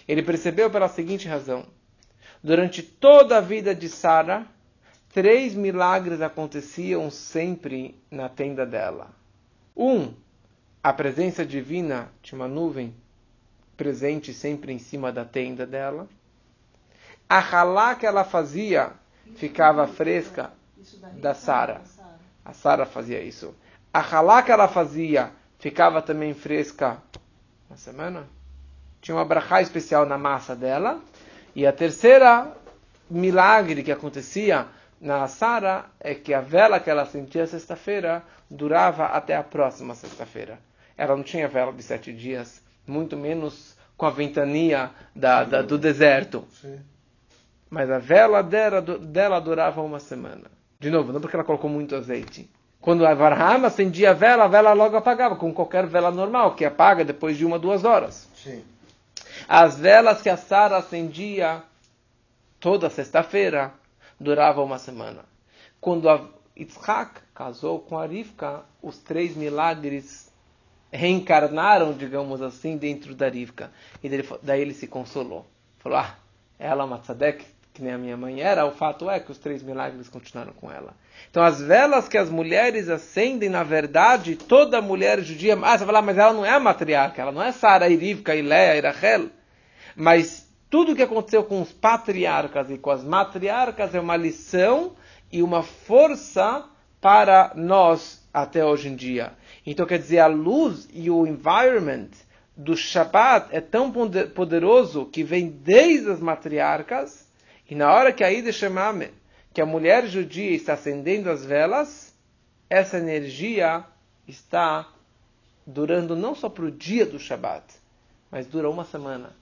Ele 0.08 0.24
percebeu 0.24 0.70
pela 0.70 0.88
seguinte 0.88 1.28
razão. 1.28 1.66
Durante 2.42 2.82
toda 2.82 3.38
a 3.38 3.42
vida 3.42 3.76
de 3.76 3.90
Sara, 3.90 4.46
três 5.14 5.54
milagres 5.54 6.22
aconteciam 6.22 7.10
sempre 7.10 7.96
na 8.10 8.30
tenda 8.30 8.66
dela. 8.66 9.10
Um, 9.76 10.14
a 10.82 10.94
presença 10.94 11.46
divina 11.46 12.12
de 12.22 12.34
uma 12.34 12.48
nuvem 12.48 12.96
presente 13.76 14.34
sempre 14.34 14.72
em 14.72 14.80
cima 14.80 15.12
da 15.12 15.26
tenda 15.26 15.66
dela. 15.66 16.08
A 17.30 17.40
ralá 17.40 17.96
que 17.96 18.06
ela 18.06 18.24
fazia 18.24 18.92
ficava 19.36 19.88
fresca 19.88 20.52
da 21.14 21.34
Sara. 21.34 21.82
A 22.46 22.54
Sara 22.54 22.86
fazia 22.86 23.22
isso. 23.22 23.54
A 23.94 24.00
ralá 24.00 24.42
que 24.42 24.52
ela 24.52 24.68
fazia 24.68 25.32
ficava 25.60 26.02
também 26.02 26.34
fresca 26.34 26.98
na 27.70 27.76
semana. 27.76 28.28
Tinha 29.02 29.16
uma 29.16 29.26
brachá 29.26 29.62
especial 29.62 30.06
na 30.06 30.18
massa 30.18 30.56
dela. 30.56 31.02
E 31.56 31.66
a 31.66 31.74
terceira 31.74 32.56
milagre 33.10 33.84
que 33.84 33.92
acontecia 33.92 34.68
na 35.00 35.28
Sara 35.28 35.86
é 36.00 36.16
que 36.16 36.34
a 36.34 36.42
vela 36.42 36.80
que 36.80 36.90
ela 36.90 37.06
sentia 37.06 37.46
sexta-feira 37.46 38.24
durava 38.50 39.06
até 39.06 39.36
a 39.36 39.44
próxima 39.44 39.96
sexta-feira. 39.96 40.60
Ela 40.98 41.16
não 41.16 41.24
tinha 41.24 41.48
vela 41.48 41.72
de 41.72 41.84
sete 41.84 42.12
dias, 42.14 42.62
muito 42.86 43.16
menos 43.16 43.76
com 43.96 44.06
a 44.06 44.10
ventania 44.10 44.92
da, 45.16 45.44
da, 45.44 45.62
do 45.62 45.78
deserto. 45.78 46.48
Sim. 46.62 46.80
Mas 47.70 47.90
a 47.92 48.00
vela 48.00 48.42
dela, 48.42 48.82
dela 48.82 49.40
durava 49.40 49.82
uma 49.82 50.00
semana. 50.00 50.50
De 50.80 50.90
novo, 50.90 51.12
não 51.12 51.20
porque 51.20 51.36
ela 51.36 51.44
colocou 51.44 51.70
muito 51.70 51.96
azeite. 51.96 52.50
Quando 52.80 53.06
a 53.06 53.14
Varham 53.14 53.66
acendia 53.66 54.12
a 54.12 54.14
vela, 54.14 54.46
a 54.46 54.48
vela 54.48 54.74
logo 54.74 54.96
apagava, 54.96 55.36
como 55.36 55.54
qualquer 55.54 55.86
vela 55.88 56.12
normal, 56.12 56.56
que 56.56 56.64
apaga 56.64 57.04
depois 57.04 57.38
de 57.38 57.46
uma, 57.46 57.60
duas 57.60 57.84
horas. 57.84 58.30
Sim. 58.36 58.64
As 59.48 59.80
velas 59.80 60.22
que 60.22 60.30
a 60.30 60.38
Sara 60.38 60.78
acendia 60.78 61.64
toda 62.60 62.90
sexta-feira 62.90 63.74
durava 64.20 64.64
uma 64.64 64.78
semana. 64.78 65.26
Quando 65.82 66.10
a 66.10 66.26
Yitzhak 66.58 67.22
casou 67.34 67.80
com 67.80 67.98
a 67.98 68.06
Rivka, 68.06 68.64
os 68.82 68.98
três 68.98 69.36
milagres 69.36 70.32
reencarnaram, 70.92 71.94
digamos 71.94 72.42
assim, 72.42 72.78
dentro 72.78 73.14
da 73.14 73.28
Rivka. 73.28 73.72
E 74.04 74.10
daí 74.42 74.62
ele 74.62 74.74
se 74.74 74.88
consolou. 74.88 75.46
Falou, 75.78 76.00
ah, 76.00 76.16
ela 76.58 76.84
é 76.84 76.86
uma 76.86 77.00
tzadek, 77.00 77.46
que 77.78 77.84
nem 77.84 77.94
a 77.94 77.98
minha 77.98 78.18
mãe 78.18 78.42
era, 78.42 78.66
o 78.66 78.72
fato 78.72 79.08
é 79.08 79.20
que 79.20 79.32
os 79.32 79.38
três 79.38 79.62
milagres 79.62 80.10
continuaram 80.10 80.52
com 80.52 80.72
ela. 80.72 80.96
Então 81.30 81.44
as 81.44 81.62
velas 81.62 82.08
que 82.08 82.18
as 82.18 82.28
mulheres 82.28 82.90
acendem, 82.90 83.50
na 83.50 83.62
verdade, 83.62 84.36
toda 84.36 84.82
mulher 84.82 85.22
judia, 85.22 85.54
ah, 85.54 85.78
você 85.78 85.86
vai 85.86 85.86
falar, 85.86 86.02
mas 86.02 86.18
ela 86.18 86.34
não 86.34 86.44
é 86.44 86.50
a 86.50 86.60
matriarca, 86.60 87.22
ela 87.22 87.32
não 87.32 87.44
é 87.44 87.52
Sara, 87.52 87.88
Irivka, 87.88 88.36
Iléa, 88.36 88.78
Irachel. 88.78 89.28
Mas 89.96 90.52
tudo 90.72 90.94
o 90.94 90.96
que 90.96 91.04
aconteceu 91.04 91.44
com 91.44 91.62
os 91.62 91.72
patriarcas 91.72 92.72
e 92.72 92.80
com 92.80 92.90
as 92.90 93.04
matriarcas 93.04 93.94
é 93.94 94.00
uma 94.00 94.18
lição 94.18 94.94
e 95.32 95.44
uma 95.44 95.62
força 95.62 96.66
para 97.00 97.52
nós 97.56 98.28
até 98.34 98.66
hoje 98.66 98.90
em 98.90 98.96
dia. 98.96 99.34
Então, 99.68 99.86
quer 99.86 100.00
dizer, 100.00 100.18
a 100.18 100.28
luz 100.28 100.88
e 100.92 101.12
o 101.12 101.28
environment 101.28 102.10
do 102.56 102.76
Shabbat 102.76 103.50
é 103.52 103.62
tão 103.62 103.92
poderoso 104.34 105.06
que 105.06 105.24
vem 105.24 105.48
desde 105.48 106.10
as 106.10 106.20
matriarcas, 106.20 107.27
e 107.70 107.76
na 107.76 107.92
hora 107.92 108.14
que 108.14 108.24
a 108.24 108.32
Ida 108.32 108.52
Shemame, 108.52 109.12
que 109.54 109.62
a 109.62 109.66
mulher 109.66 110.08
judia 110.08 110.52
está 110.52 110.74
acendendo 110.74 111.30
as 111.30 111.46
velas, 111.46 112.14
essa 112.70 112.98
energia 112.98 113.86
está 114.28 114.88
durando 115.66 116.16
não 116.16 116.36
só 116.36 116.50
para 116.50 116.66
o 116.66 116.72
dia 116.72 117.06
do 117.06 117.20
Shabbat, 117.20 117.66
mas 118.32 118.48
dura 118.48 118.70
uma 118.70 118.86
semana 118.86 119.36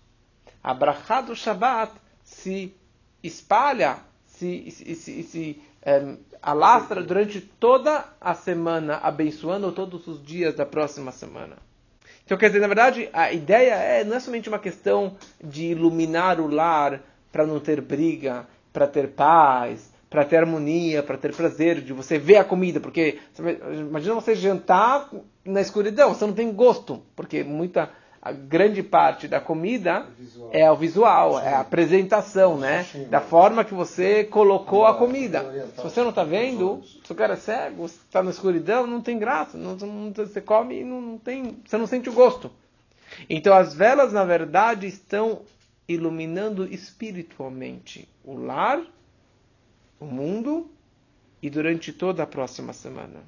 a 0.66 0.74
brachá 0.74 1.22
do 1.22 1.36
Shabat 1.36 1.94
se 2.24 2.74
espalha, 3.22 4.00
se, 4.26 4.72
se, 4.72 4.96
se, 4.96 5.22
se 5.24 5.62
é, 5.80 6.16
alastra 6.42 7.04
durante 7.04 7.40
toda 7.40 8.04
a 8.20 8.34
semana, 8.34 8.98
abençoando 8.98 9.72
todos 9.72 10.08
os 10.08 10.26
dias 10.26 10.56
da 10.56 10.66
próxima 10.66 11.12
semana. 11.12 11.58
Então, 12.26 12.36
quer 12.36 12.48
dizer, 12.48 12.62
na 12.62 12.68
verdade, 12.68 13.08
a 13.14 13.32
ideia 13.32 13.76
é, 13.76 14.04
não 14.04 14.16
é 14.16 14.20
somente 14.20 14.50
uma 14.50 14.58
questão 14.58 15.16
de 15.40 15.66
iluminar 15.66 16.42
o 16.42 16.48
lar 16.48 17.00
para 17.36 17.46
não 17.46 17.60
ter 17.60 17.82
briga, 17.82 18.48
para 18.72 18.88
ter 18.88 19.10
paz, 19.10 19.92
para 20.10 20.24
ter 20.24 20.38
harmonia, 20.38 21.04
para 21.04 21.18
ter 21.18 21.36
prazer, 21.36 21.82
de 21.82 21.92
você 21.92 22.18
ver 22.18 22.38
a 22.38 22.46
comida, 22.46 22.80
porque 22.80 23.20
imagina 23.78 24.16
você 24.16 24.34
jantar 24.34 25.10
na 25.44 25.60
escuridão, 25.60 26.14
você 26.14 26.26
não 26.26 26.34
tem 26.34 26.50
gosto, 26.54 27.02
porque 27.14 27.44
muita 27.44 27.90
a 28.22 28.32
grande 28.32 28.82
parte 28.82 29.28
da 29.28 29.42
comida 29.42 30.08
visual. 30.18 30.50
é 30.54 30.72
o 30.72 30.78
visual, 30.78 31.34
Sim. 31.38 31.46
é 31.46 31.54
a 31.56 31.60
apresentação, 31.60 32.58
né? 32.58 32.86
Da 33.10 33.20
forma 33.20 33.66
que 33.66 33.74
você 33.74 34.24
colocou 34.24 34.86
a 34.86 34.96
comida. 34.96 35.46
Se 35.76 35.84
você 35.84 36.02
não 36.02 36.10
está 36.10 36.24
vendo, 36.24 36.82
se 37.06 37.12
o 37.12 37.16
cara 37.16 37.34
é 37.34 37.36
cego, 37.36 37.86
está 37.86 38.24
na 38.24 38.32
escuridão, 38.32 38.88
não 38.88 39.02
tem 39.02 39.20
graça. 39.20 39.58
Não, 39.58 39.76
não, 39.76 40.12
você 40.12 40.40
come 40.40 40.80
e 40.80 40.84
não 40.86 41.18
tem, 41.18 41.58
você 41.66 41.78
não 41.78 41.86
sente 41.86 42.10
o 42.10 42.14
gosto. 42.14 42.50
Então 43.30 43.54
as 43.54 43.74
velas, 43.74 44.14
na 44.14 44.24
verdade, 44.24 44.88
estão 44.88 45.42
iluminando 45.88 46.66
espiritualmente 46.72 48.08
o 48.24 48.36
lar, 48.36 48.82
o 50.00 50.06
mundo 50.06 50.70
e 51.42 51.50
durante 51.50 51.94
toda 51.94 52.24
a 52.24 52.28
próxima 52.28 52.74
semana. 52.74 53.24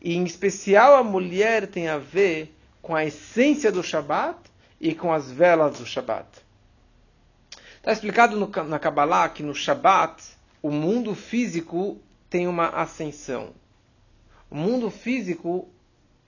E 0.00 0.14
em 0.14 0.24
especial 0.24 0.96
a 0.96 1.04
mulher 1.04 1.68
tem 1.68 1.88
a 1.88 1.98
ver 1.98 2.52
com 2.80 2.94
a 2.96 3.04
essência 3.04 3.70
do 3.70 3.82
Shabat 3.82 4.38
e 4.80 4.94
com 4.94 5.12
as 5.12 5.30
velas 5.30 5.78
do 5.78 5.86
Shabat. 5.86 6.26
Está 7.76 7.92
explicado 7.92 8.36
no, 8.36 8.48
na 8.64 8.78
Kabbalah 8.78 9.28
que 9.28 9.42
no 9.42 9.54
Shabat 9.54 10.22
o 10.60 10.70
mundo 10.70 11.14
físico 11.14 12.00
tem 12.28 12.48
uma 12.48 12.68
ascensão. 12.68 13.50
O 14.50 14.56
mundo 14.56 14.90
físico 14.90 15.68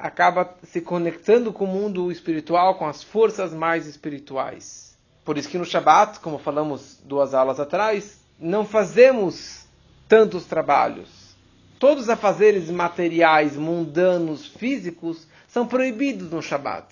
acaba 0.05 0.55
se 0.65 0.83
conectando 0.83 1.51
com 1.51 1.65
o 1.65 1.67
mundo 1.67 2.13
espiritual, 2.13 2.75
com 2.75 2.87
as 2.87 3.03
forças 3.03 3.55
mais 3.55 3.87
espirituais. 3.87 4.95
Por 5.25 5.39
isso 5.39 5.49
que 5.49 5.57
no 5.57 5.65
Shabat, 5.65 6.21
como 6.21 6.37
falamos 6.37 7.01
duas 7.03 7.33
aulas 7.33 7.59
atrás, 7.59 8.21
não 8.39 8.67
fazemos 8.67 9.65
tantos 10.07 10.45
trabalhos. 10.45 11.35
Todos 11.79 12.05
os 12.05 12.11
afazeres 12.11 12.69
materiais, 12.69 13.57
mundanos, 13.57 14.47
físicos, 14.47 15.27
são 15.49 15.67
proibidos 15.67 16.31
no 16.31 16.43
Shabat. 16.43 16.87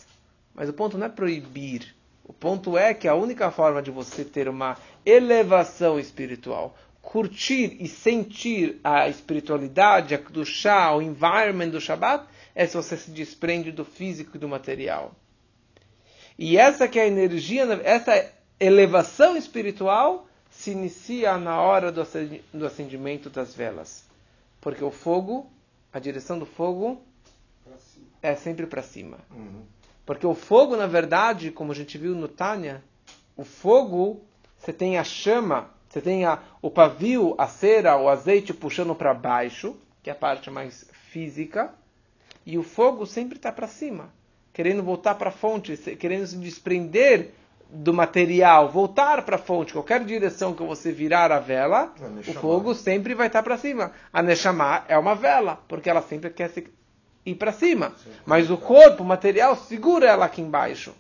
Mas 0.55 0.71
o 0.71 0.73
ponto 0.73 0.97
não 0.97 1.05
é 1.05 1.11
proibir. 1.11 1.95
O 2.25 2.33
ponto 2.33 2.79
é 2.79 2.95
que 2.95 3.07
a 3.07 3.15
única 3.15 3.51
forma 3.51 3.83
de 3.83 3.91
você 3.91 4.25
ter 4.25 4.49
uma 4.49 4.79
elevação 5.05 6.01
espiritual, 6.01 6.75
curtir 7.03 7.77
e 7.79 7.87
sentir 7.87 8.81
a 8.83 9.07
espiritualidade, 9.07 10.17
do 10.31 10.47
chá, 10.47 10.95
o 10.95 11.03
environment 11.03 11.69
do 11.69 11.81
Shabat, 11.81 12.25
é 12.55 12.67
se 12.67 12.77
você 12.77 12.97
se 12.97 13.11
desprende 13.11 13.73
do 13.73 13.85
físico 13.85 14.37
e 14.37 14.41
do 14.41 14.49
material. 14.49 15.15
E 16.39 16.57
essa 16.57 16.89
que 16.89 16.99
é 16.99 17.03
a 17.03 17.07
energia, 17.07 17.65
essa 17.85 18.31
elevação 18.59 19.37
espiritual 19.37 20.27
se 20.51 20.71
inicia 20.71 21.37
na 21.39 21.61
hora 21.61 21.91
do 21.91 22.67
acendimento 22.67 23.31
das 23.31 23.55
velas. 23.55 24.05
Porque 24.61 24.85
o 24.85 24.91
fogo, 24.91 25.51
a 25.93 25.99
direção 25.99 26.39
do 26.39 26.47
fogo 26.47 27.03
é 28.23 28.35
sempre 28.35 28.67
para 28.67 28.83
cima. 28.83 29.19
Uhum. 29.31 29.63
Porque 30.07 30.27
o 30.27 30.35
fogo, 30.35 30.77
na 30.77 30.87
verdade, 30.87 31.51
como 31.51 31.73
a 31.73 31.75
gente 31.75 31.97
viu 31.99 32.15
no 32.15 32.29
Tânia, 32.29 32.83
o 33.37 33.45
fogo, 33.45 34.21
você 34.59 34.73
tem 34.73 34.99
a 34.99 35.05
chama, 35.05 35.71
você 35.89 36.01
tem 36.01 36.25
a, 36.25 36.41
o 36.61 36.71
pavio, 36.71 37.35
a 37.39 37.47
cera, 37.47 37.97
o 37.97 38.09
azeite 38.09 38.55
puxando 38.55 38.95
para 38.95 39.15
baixo, 39.15 39.77
que 40.03 40.11
é 40.11 40.13
a 40.13 40.17
parte 40.17 40.51
mais 40.51 40.89
física, 41.11 41.73
e 42.45 42.59
o 42.59 42.63
fogo 42.63 43.07
sempre 43.07 43.37
está 43.37 43.53
para 43.53 43.67
cima, 43.67 44.13
querendo 44.53 44.83
voltar 44.83 45.15
para 45.15 45.29
a 45.29 45.33
fonte, 45.33 45.77
querendo 45.97 46.27
se 46.27 46.37
desprender 46.37 47.31
do 47.73 47.95
material, 47.95 48.69
voltar 48.69 49.23
para 49.23 49.37
a 49.37 49.39
fonte, 49.39 49.73
qualquer 49.73 50.05
direção 50.05 50.53
que 50.53 50.63
você 50.63 50.93
virar 50.93 51.33
a 51.33 51.39
vela, 51.39 51.95
o 52.29 52.33
fogo 52.35 52.75
sempre 52.75 53.15
vai 53.15 53.29
estar 53.29 53.39
tá 53.39 53.43
para 53.43 53.57
cima. 53.57 53.93
A 54.13 54.23
Neshama 54.23 54.85
é 54.89 54.99
uma 54.99 55.15
vela, 55.15 55.59
porque 55.67 55.89
ela 55.89 56.03
sempre 56.03 56.29
quer 56.29 56.51
se 56.51 56.67
ir 57.25 57.35
para 57.35 57.51
cima. 57.51 57.93
Mas 58.27 58.51
o 58.51 58.59
corpo, 58.59 59.03
o 59.03 59.07
material, 59.07 59.57
segura 59.57 60.07
ela 60.07 60.27
aqui 60.27 60.43
embaixo. 60.43 60.95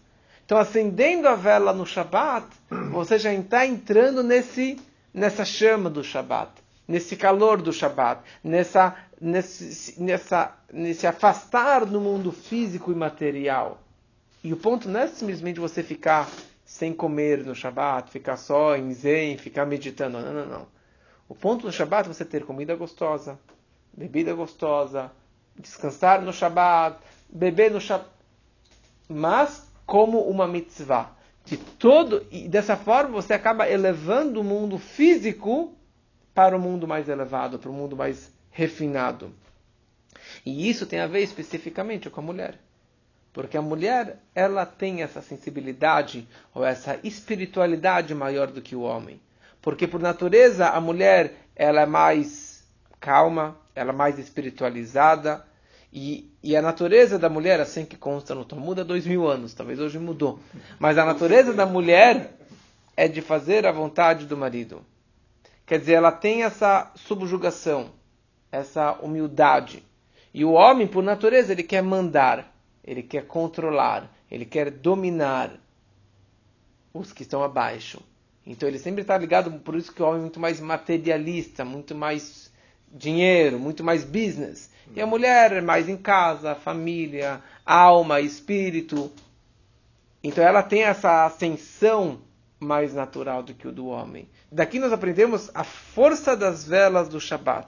Então, 0.44 0.56
acendendo 0.56 1.28
a 1.28 1.34
vela 1.34 1.72
no 1.72 1.87
Shabat, 1.87 2.46
você 2.90 3.18
já 3.18 3.32
está 3.34 3.66
entrando 3.66 4.22
nesse, 4.22 4.80
nessa 5.12 5.44
chama 5.44 5.90
do 5.90 6.02
Shabat, 6.02 6.50
nesse 6.92 7.16
calor 7.16 7.62
do 7.62 7.72
Shabat, 7.72 8.20
nessa, 8.44 8.94
nesse, 9.18 9.99
nessa, 9.99 10.54
nesse 10.70 11.06
afastar 11.06 11.87
do 11.87 11.99
mundo 11.99 12.30
físico 12.30 12.92
e 12.92 12.94
material. 12.94 13.80
E 14.44 14.52
o 14.52 14.58
ponto 14.58 14.90
não 14.90 15.00
é 15.00 15.06
simplesmente 15.06 15.58
você 15.58 15.82
ficar 15.82 16.28
sem 16.66 16.92
comer 16.92 17.38
no 17.46 17.54
Shabat, 17.54 18.11
ficar 18.11 18.37
só 18.37 18.76
em 18.76 18.92
zen, 18.92 19.38
ficar 19.38 19.64
meditando. 19.64 20.20
Não, 20.20 20.34
não, 20.34 20.44
não. 20.44 20.66
O 21.26 21.34
ponto 21.34 21.64
do 21.64 21.72
Shabat 21.72 22.11
é 22.11 22.12
você 22.12 22.26
ter 22.26 22.44
comida 22.44 22.76
gostosa, 22.76 23.38
bebida 23.90 24.34
gostosa, 24.34 25.11
descansar 25.56 26.20
no 26.20 26.30
Shabat, 26.30 26.99
beber 27.26 27.70
no 27.70 27.80
Shabat, 27.80 28.06
mas 29.08 29.66
como 29.87 30.20
uma 30.28 30.46
mitzvah. 30.46 31.11
De 31.42 31.56
todo, 31.56 32.26
e 32.30 32.46
dessa 32.49 32.76
forma 32.76 33.14
você 33.14 33.32
acaba 33.32 33.66
elevando 33.66 34.42
o 34.42 34.44
mundo 34.44 34.78
físico 34.78 35.75
para 36.34 36.56
o 36.56 36.60
mundo 36.60 36.86
mais 36.86 37.08
elevado, 37.08 37.58
para 37.58 37.70
o 37.70 37.74
mundo 37.74 37.96
mais 37.96 38.32
refinado. 38.50 39.32
E 40.44 40.68
isso 40.68 40.86
tem 40.86 41.00
a 41.00 41.06
ver 41.06 41.20
especificamente 41.20 42.08
com 42.10 42.20
a 42.20 42.24
mulher. 42.24 42.58
Porque 43.32 43.56
a 43.56 43.62
mulher, 43.62 44.18
ela 44.34 44.66
tem 44.66 45.02
essa 45.02 45.22
sensibilidade 45.22 46.28
ou 46.54 46.64
essa 46.64 46.98
espiritualidade 47.02 48.14
maior 48.14 48.48
do 48.48 48.60
que 48.60 48.76
o 48.76 48.82
homem. 48.82 49.20
Porque 49.60 49.86
por 49.86 50.00
natureza 50.00 50.68
a 50.68 50.80
mulher, 50.80 51.46
ela 51.56 51.82
é 51.82 51.86
mais 51.86 52.62
calma, 53.00 53.56
ela 53.74 53.90
é 53.90 53.94
mais 53.94 54.18
espiritualizada, 54.18 55.44
e, 55.92 56.30
e, 56.42 56.56
a 56.56 56.62
natureza 56.62 57.18
da 57.18 57.28
mulher, 57.28 57.60
assim 57.60 57.84
que 57.84 57.98
consta 57.98 58.34
no 58.34 58.46
Talmud 58.46 58.80
há 58.80 58.84
dois 58.84 59.06
mil 59.06 59.28
anos, 59.28 59.52
talvez 59.52 59.78
hoje 59.78 59.98
mudou. 59.98 60.40
Mas 60.78 60.96
a 60.96 61.04
natureza 61.04 61.52
da 61.52 61.66
mulher 61.66 62.32
é 62.96 63.06
de 63.06 63.20
fazer 63.20 63.66
a 63.66 63.72
vontade 63.72 64.24
do 64.24 64.34
marido. 64.34 64.82
Quer 65.72 65.78
dizer, 65.78 65.94
ela 65.94 66.12
tem 66.12 66.42
essa 66.42 66.92
subjugação, 66.94 67.92
essa 68.52 68.92
humildade. 69.00 69.82
E 70.34 70.44
o 70.44 70.52
homem, 70.52 70.86
por 70.86 71.02
natureza, 71.02 71.50
ele 71.50 71.62
quer 71.62 71.82
mandar, 71.82 72.54
ele 72.84 73.02
quer 73.02 73.26
controlar, 73.26 74.14
ele 74.30 74.44
quer 74.44 74.70
dominar 74.70 75.58
os 76.92 77.10
que 77.10 77.22
estão 77.22 77.42
abaixo. 77.42 78.02
Então 78.46 78.68
ele 78.68 78.78
sempre 78.78 79.00
está 79.00 79.16
ligado, 79.16 79.50
por 79.60 79.74
isso 79.74 79.94
que 79.94 80.02
o 80.02 80.04
homem 80.04 80.18
é 80.18 80.20
muito 80.20 80.38
mais 80.38 80.60
materialista, 80.60 81.64
muito 81.64 81.94
mais 81.94 82.52
dinheiro, 82.92 83.58
muito 83.58 83.82
mais 83.82 84.04
business. 84.04 84.70
E 84.94 85.00
a 85.00 85.06
mulher 85.06 85.52
é 85.52 85.62
mais 85.62 85.88
em 85.88 85.96
casa, 85.96 86.54
família, 86.54 87.42
alma, 87.64 88.20
espírito. 88.20 89.10
Então 90.22 90.44
ela 90.44 90.62
tem 90.62 90.82
essa 90.82 91.24
ascensão 91.24 92.20
mais 92.62 92.95
natural 92.95 93.42
do 93.42 93.52
que 93.52 93.66
o 93.66 93.73
do 93.73 93.87
homem. 93.87 94.28
Daqui 94.50 94.78
nós 94.78 94.92
aprendemos 94.92 95.50
a 95.54 95.64
força 95.64 96.37
das 96.37 96.64
velas 96.66 97.09
do 97.09 97.21
Shabat. 97.21 97.66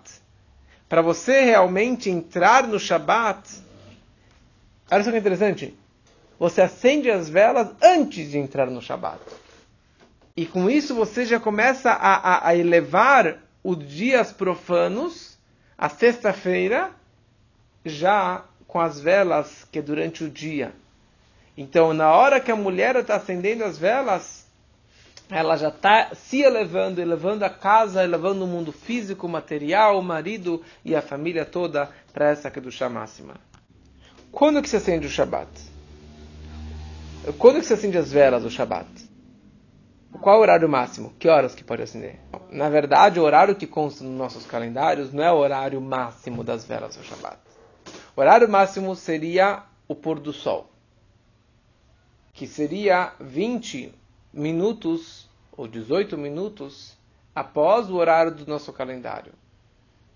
Para 0.89 1.03
você 1.03 1.43
realmente 1.43 2.09
entrar 2.09 2.67
no 2.67 2.79
Shabat, 2.79 3.61
olha 4.91 5.03
só 5.03 5.11
que 5.11 5.19
interessante. 5.19 5.75
Você 6.39 6.63
acende 6.63 7.11
as 7.11 7.29
velas 7.29 7.69
antes 7.83 8.31
de 8.31 8.39
entrar 8.39 8.71
no 8.71 8.81
Shabat. 8.81 9.21
E 10.37 10.47
com 10.47 10.69
isso 10.71 10.95
você 10.95 11.25
já 11.25 11.39
começa 11.39 11.91
a, 11.91 12.15
a, 12.15 12.49
a 12.49 12.57
elevar 12.57 13.39
os 13.63 13.79
dias 13.79 14.33
profanos, 14.33 15.39
a 15.77 15.89
sexta-feira, 15.89 16.91
já 17.85 18.45
com 18.67 18.81
as 18.81 19.01
velas 19.01 19.67
que 19.71 19.79
é 19.79 19.83
durante 19.83 20.25
o 20.25 20.31
dia. 20.31 20.73
Então, 21.57 21.95
na 21.95 22.13
hora 22.13 22.41
que 22.41 22.51
a 22.51 22.57
mulher 22.57 22.97
está 22.97 23.15
acendendo 23.15 23.65
as 23.65 23.79
velas, 23.79 24.44
ela 25.31 25.57
já 25.57 25.69
está 25.69 26.15
se 26.15 26.43
elevando, 26.43 27.01
elevando 27.01 27.45
a 27.45 27.51
casa, 27.51 28.05
elevando 28.05 28.45
o 28.45 28.49
mundo 28.49 28.73
físico, 28.73 29.29
material, 29.29 29.99
o 29.99 30.03
marido 30.03 30.63
e 30.85 30.95
a 30.95 31.01
família 31.01 31.45
toda 31.45 31.91
para 32.13 32.29
essa 32.29 32.51
Kedushá 32.51 32.89
máxima. 32.89 33.35
Quando 34.31 34.61
que 34.61 34.69
se 34.69 34.77
acende 34.77 35.07
o 35.07 35.11
Shabat? 35.11 35.49
Quando 37.39 37.61
que 37.61 37.67
se 37.67 37.73
acende 37.73 37.97
as 37.97 38.13
velas 38.13 38.43
do 38.43 38.51
Shabat? 38.51 38.87
Qual 40.21 40.37
é 40.37 40.39
o 40.39 40.43
horário 40.43 40.69
máximo? 40.69 41.13
Que 41.19 41.29
horas 41.29 41.55
que 41.55 41.65
pode 41.65 41.83
acender? 41.83 42.21
Na 42.51 42.69
verdade, 42.69 43.19
o 43.19 43.23
horário 43.23 43.57
que 43.57 43.67
consta 43.67 44.05
nos 44.05 44.17
nossos 44.17 44.47
calendários 44.47 45.13
não 45.13 45.25
é 45.25 45.33
o 45.33 45.37
horário 45.37 45.81
máximo 45.81 46.45
das 46.45 46.65
velas 46.65 46.97
do 46.97 47.03
Shabat. 47.03 47.39
O 48.15 48.21
horário 48.21 48.49
máximo 48.49 48.95
seria 48.95 49.63
o 49.89 49.95
pôr 49.95 50.21
do 50.21 50.33
sol, 50.33 50.71
que 52.33 52.47
seria 52.47 53.13
20 53.19 53.93
minutos 54.35 55.29
ou 55.57 55.69
18 55.69 56.19
minutos 56.19 56.97
após 57.35 57.89
o 57.89 57.95
horário 57.95 58.35
do 58.35 58.47
nosso 58.47 58.73
calendário. 58.73 59.33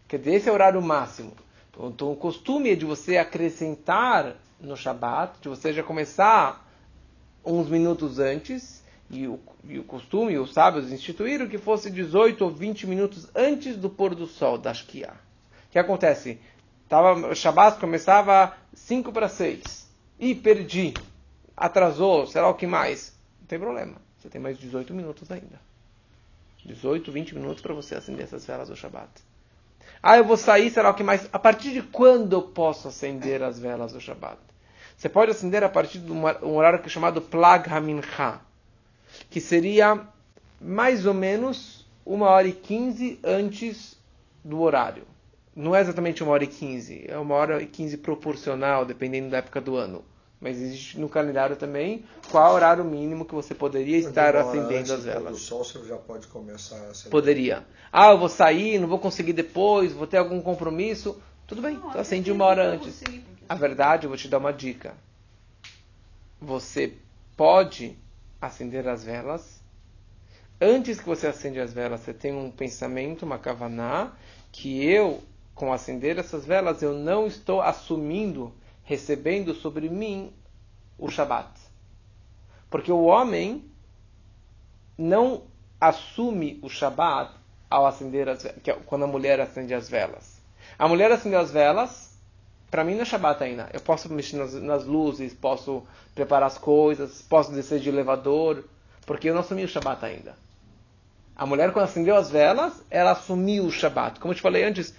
Quer 0.08 0.18
dizer, 0.18 0.34
esse 0.34 0.48
é 0.48 0.52
o 0.52 0.54
horário 0.54 0.82
máximo. 0.82 1.32
Então, 1.80 2.10
o 2.10 2.16
costume 2.16 2.70
é 2.70 2.74
de 2.74 2.84
você 2.84 3.16
acrescentar 3.16 4.34
no 4.60 4.76
Shabat, 4.76 5.40
de 5.40 5.48
você 5.48 5.72
já 5.72 5.82
começar 5.82 6.66
uns 7.44 7.68
minutos 7.68 8.18
antes, 8.18 8.82
e 9.08 9.28
o, 9.28 9.38
e 9.64 9.78
o 9.78 9.84
costume, 9.84 10.36
os 10.36 10.52
sábios 10.52 10.90
instituíram 10.90 11.46
que 11.46 11.56
fosse 11.56 11.90
18 11.90 12.44
ou 12.44 12.50
20 12.50 12.86
minutos 12.86 13.28
antes 13.34 13.76
do 13.76 13.88
pôr 13.88 14.14
do 14.14 14.26
sol, 14.26 14.58
da 14.58 14.74
Shkia. 14.74 15.12
O 15.68 15.70
que 15.70 15.78
acontece? 15.78 16.40
Tava, 16.88 17.28
o 17.28 17.34
Shabat 17.34 17.78
começava 17.78 18.56
5 18.74 19.12
para 19.12 19.28
6. 19.28 19.88
E 20.18 20.34
perdi. 20.34 20.94
Atrasou, 21.56 22.26
será 22.26 22.48
o 22.48 22.54
que 22.54 22.66
mais? 22.66 23.16
Não 23.40 23.46
tem 23.46 23.58
problema. 23.58 24.07
Você 24.28 24.32
tem 24.32 24.42
mais 24.42 24.58
18 24.58 24.92
minutos 24.92 25.30
ainda. 25.32 25.58
18, 26.62 27.10
20 27.10 27.34
minutos 27.34 27.62
para 27.62 27.72
você 27.72 27.94
acender 27.94 28.24
essas 28.24 28.44
velas 28.44 28.68
do 28.68 28.76
Shabat. 28.76 29.08
Ah, 30.02 30.18
eu 30.18 30.24
vou 30.24 30.36
sair, 30.36 30.70
será 30.70 30.90
o 30.90 30.94
que 30.94 31.02
mais? 31.02 31.26
A 31.32 31.38
partir 31.38 31.72
de 31.72 31.80
quando 31.80 32.34
eu 32.34 32.42
posso 32.42 32.88
acender 32.88 33.42
as 33.42 33.58
velas 33.58 33.94
do 33.94 34.00
Shabat? 34.02 34.38
Você 34.94 35.08
pode 35.08 35.30
acender 35.30 35.64
a 35.64 35.68
partir 35.70 35.98
de 36.00 36.12
um 36.12 36.56
horário 36.56 36.78
que 36.80 36.86
é 36.86 36.90
chamado 36.90 37.22
Plag 37.22 37.70
Hamincha, 37.72 38.38
que 39.30 39.40
seria 39.40 40.06
mais 40.60 41.06
ou 41.06 41.14
menos 41.14 41.86
uma 42.04 42.26
hora 42.28 42.48
e 42.48 42.52
quinze 42.52 43.18
antes 43.24 43.96
do 44.44 44.60
horário 44.60 45.06
não 45.56 45.74
é 45.74 45.80
exatamente 45.80 46.22
uma 46.22 46.30
hora 46.30 46.44
e 46.44 46.46
quinze, 46.46 47.04
é 47.08 47.18
uma 47.18 47.34
hora 47.34 47.60
e 47.60 47.66
quinze 47.66 47.96
proporcional, 47.96 48.84
dependendo 48.84 49.28
da 49.28 49.38
época 49.38 49.60
do 49.60 49.74
ano. 49.74 50.04
Mas 50.40 50.60
existe 50.60 51.00
no 51.00 51.08
calendário 51.08 51.56
também 51.56 52.04
qual 52.30 52.52
o 52.52 52.54
horário 52.54 52.84
mínimo 52.84 53.24
que 53.24 53.34
você 53.34 53.54
poderia 53.54 53.98
estar 53.98 54.36
acendendo 54.36 54.92
as 54.92 55.04
velas. 55.04 55.32
Do 55.32 55.38
sol 55.38 55.64
você 55.64 55.84
já 55.84 55.96
pode 55.96 56.28
começar 56.28 56.76
a 56.76 56.90
acender. 56.90 57.10
Poderia. 57.10 57.66
Ah, 57.92 58.10
eu 58.12 58.18
vou 58.18 58.28
sair, 58.28 58.78
não 58.78 58.86
vou 58.86 59.00
conseguir 59.00 59.32
depois, 59.32 59.92
vou 59.92 60.06
ter 60.06 60.18
algum 60.18 60.40
compromisso. 60.40 61.20
Tudo 61.46 61.60
bem, 61.60 61.74
não, 61.74 61.88
então 61.88 62.00
acende 62.00 62.30
uma 62.30 62.44
hora 62.44 62.64
antes. 62.64 63.02
A 63.48 63.54
verdade, 63.54 64.04
eu 64.04 64.10
vou 64.10 64.16
te 64.16 64.28
dar 64.28 64.38
uma 64.38 64.52
dica. 64.52 64.94
Você 66.40 66.94
pode 67.36 67.98
acender 68.40 68.86
as 68.86 69.02
velas. 69.02 69.58
Antes 70.60 71.00
que 71.00 71.06
você 71.06 71.26
acende 71.26 71.58
as 71.58 71.72
velas, 71.72 72.00
você 72.00 72.12
tem 72.12 72.32
um 72.32 72.50
pensamento, 72.50 73.24
uma 73.24 73.38
kavaná, 73.38 74.12
que 74.52 74.84
eu 74.84 75.22
com 75.58 75.72
acender 75.72 76.18
essas 76.18 76.46
velas, 76.46 76.82
eu 76.82 76.94
não 76.94 77.26
estou 77.26 77.60
assumindo, 77.60 78.52
recebendo 78.88 79.54
sobre 79.54 79.86
mim 79.90 80.32
o 80.98 81.10
Shabat. 81.10 81.52
Porque 82.70 82.90
o 82.90 83.04
homem 83.04 83.70
não 84.96 85.42
assume 85.78 86.58
o 86.62 86.70
Shabat 86.70 87.34
ao 87.68 87.86
acender 87.86 88.30
as 88.30 88.42
velas, 88.42 88.60
é 88.66 88.72
quando 88.86 89.04
a 89.04 89.06
mulher 89.06 89.38
acende 89.40 89.74
as 89.74 89.90
velas. 89.90 90.40
A 90.78 90.88
mulher 90.88 91.12
acendeu 91.12 91.38
as 91.38 91.50
velas, 91.50 92.18
para 92.70 92.82
mim 92.82 92.94
não 92.94 93.02
é 93.02 93.04
Shabat 93.04 93.44
ainda. 93.44 93.68
Eu 93.74 93.80
posso 93.80 94.10
mexer 94.10 94.38
nas, 94.38 94.54
nas, 94.54 94.86
luzes, 94.86 95.34
posso 95.34 95.84
preparar 96.14 96.46
as 96.46 96.56
coisas, 96.56 97.20
posso 97.20 97.52
descer 97.52 97.80
de 97.80 97.90
elevador, 97.90 98.64
porque 99.04 99.28
eu 99.28 99.34
não 99.34 99.42
assumi 99.42 99.64
o 99.64 99.68
Shabat 99.68 100.02
ainda. 100.02 100.34
A 101.36 101.44
mulher, 101.44 101.74
quando 101.74 101.84
acendeu 101.84 102.16
as 102.16 102.30
velas, 102.30 102.82
ela 102.90 103.10
assumiu 103.10 103.66
o 103.66 103.70
Shabat. 103.70 104.18
Como 104.18 104.32
eu 104.32 104.36
te 104.36 104.42
falei 104.42 104.64
antes, 104.64 104.94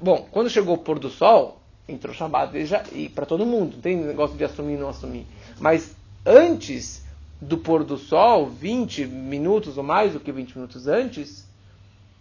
Bom, 0.00 0.28
quando 0.30 0.50
chegou 0.50 0.74
o 0.74 0.78
pôr 0.78 0.98
do 0.98 1.08
sol, 1.08 1.62
entrou 1.88 2.12
o 2.12 2.16
Shabbat 2.16 2.56
e, 2.56 2.66
já, 2.66 2.84
e 2.92 3.08
para 3.08 3.26
todo 3.26 3.46
mundo, 3.46 3.74
não 3.74 3.80
tem 3.80 3.96
negócio 3.96 4.36
de 4.36 4.44
assumir 4.44 4.74
e 4.74 4.78
não 4.78 4.88
assumir. 4.88 5.26
Mas 5.58 5.94
antes 6.24 7.04
do 7.40 7.58
pôr 7.58 7.84
do 7.84 7.96
sol, 7.96 8.46
20 8.46 9.06
minutos 9.06 9.76
ou 9.76 9.84
mais 9.84 10.12
do 10.12 10.20
que 10.20 10.32
20 10.32 10.54
minutos 10.56 10.86
antes, 10.86 11.46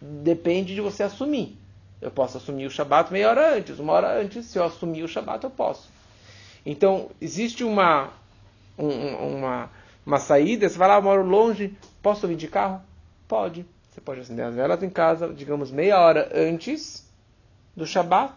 depende 0.01 0.75
de 0.75 0.81
você 0.81 1.03
assumir. 1.03 1.57
Eu 2.01 2.11
posso 2.11 2.37
assumir 2.37 2.65
o 2.65 2.69
Shabat 2.69 3.11
meia 3.11 3.29
hora 3.29 3.57
antes, 3.57 3.79
uma 3.79 3.93
hora 3.93 4.21
antes, 4.21 4.45
se 4.45 4.59
eu 4.59 4.63
assumir 4.63 5.03
o 5.03 5.07
Shabat, 5.07 5.43
eu 5.43 5.49
posso. 5.49 5.89
Então, 6.65 7.09
existe 7.21 7.63
uma, 7.63 8.09
um, 8.77 8.89
uma, 9.37 9.69
uma 10.05 10.19
saída, 10.19 10.67
você 10.67 10.77
vai 10.77 10.87
lá, 10.87 10.95
eu 10.95 11.01
moro 11.01 11.25
longe, 11.25 11.75
posso 12.01 12.27
vir 12.27 12.35
de 12.35 12.47
carro? 12.47 12.81
Pode. 13.27 13.65
Você 13.89 14.01
pode 14.01 14.19
acender 14.19 14.45
as 14.45 14.53
velas 14.53 14.83
em 14.83 14.89
casa, 14.89 15.33
digamos, 15.33 15.71
meia 15.71 15.99
hora 15.99 16.29
antes 16.33 17.09
do 17.75 17.85
Shabat. 17.85 18.33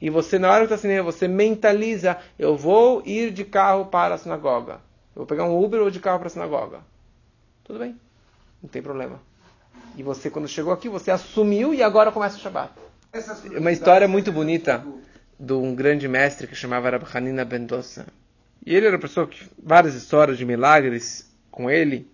E 0.00 0.10
você, 0.10 0.38
na 0.38 0.48
hora 0.48 0.58
que 0.58 0.64
está 0.64 0.74
acendendo, 0.74 1.04
você 1.04 1.26
mentaliza: 1.26 2.18
eu 2.38 2.56
vou 2.56 3.02
ir 3.06 3.30
de 3.30 3.44
carro 3.44 3.86
para 3.86 4.14
a 4.14 4.18
sinagoga. 4.18 4.74
Eu 5.14 5.20
vou 5.20 5.26
pegar 5.26 5.44
um 5.44 5.62
Uber 5.62 5.80
ou 5.80 5.90
de 5.90 6.00
carro 6.00 6.18
para 6.18 6.28
a 6.28 6.30
sinagoga. 6.30 6.80
Tudo 7.64 7.78
bem, 7.78 7.98
não 8.62 8.68
tem 8.68 8.82
problema. 8.82 9.20
E 9.96 10.02
você, 10.02 10.28
quando 10.28 10.46
chegou 10.46 10.72
aqui, 10.72 10.88
você 10.88 11.10
assumiu 11.10 11.72
e 11.72 11.82
agora 11.82 12.12
começa 12.12 12.36
o 12.36 12.40
Shabat. 12.40 12.72
É 13.12 13.58
uma 13.58 13.72
história 13.72 14.06
muito 14.06 14.30
bonita 14.30 14.84
de 15.40 15.52
um 15.54 15.74
grande 15.74 16.06
mestre 16.06 16.46
que 16.46 16.54
chamava 16.54 16.90
Rabbi 16.90 17.06
Hanina 17.12 17.44
Bendossa. 17.44 18.06
E 18.64 18.74
ele 18.74 18.86
era 18.86 18.96
uma 18.96 19.00
pessoa 19.00 19.26
que 19.26 19.48
várias 19.62 19.94
histórias 19.94 20.36
de 20.36 20.44
milagres 20.44 21.30
com 21.50 21.70
ele, 21.70 22.10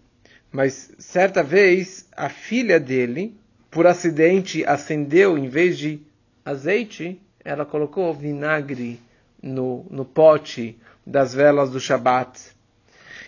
mas 0.52 0.92
certa 0.98 1.42
vez 1.42 2.06
a 2.16 2.28
filha 2.28 2.78
dele, 2.78 3.36
por 3.70 3.86
acidente, 3.86 4.64
acendeu 4.64 5.36
em 5.36 5.48
vez 5.48 5.76
de 5.78 6.00
azeite, 6.44 7.20
ela 7.44 7.64
colocou 7.64 8.12
vinagre 8.14 9.00
no, 9.42 9.84
no 9.90 10.04
pote 10.04 10.78
das 11.06 11.34
velas 11.34 11.70
do 11.70 11.80
Shabat. 11.80 12.40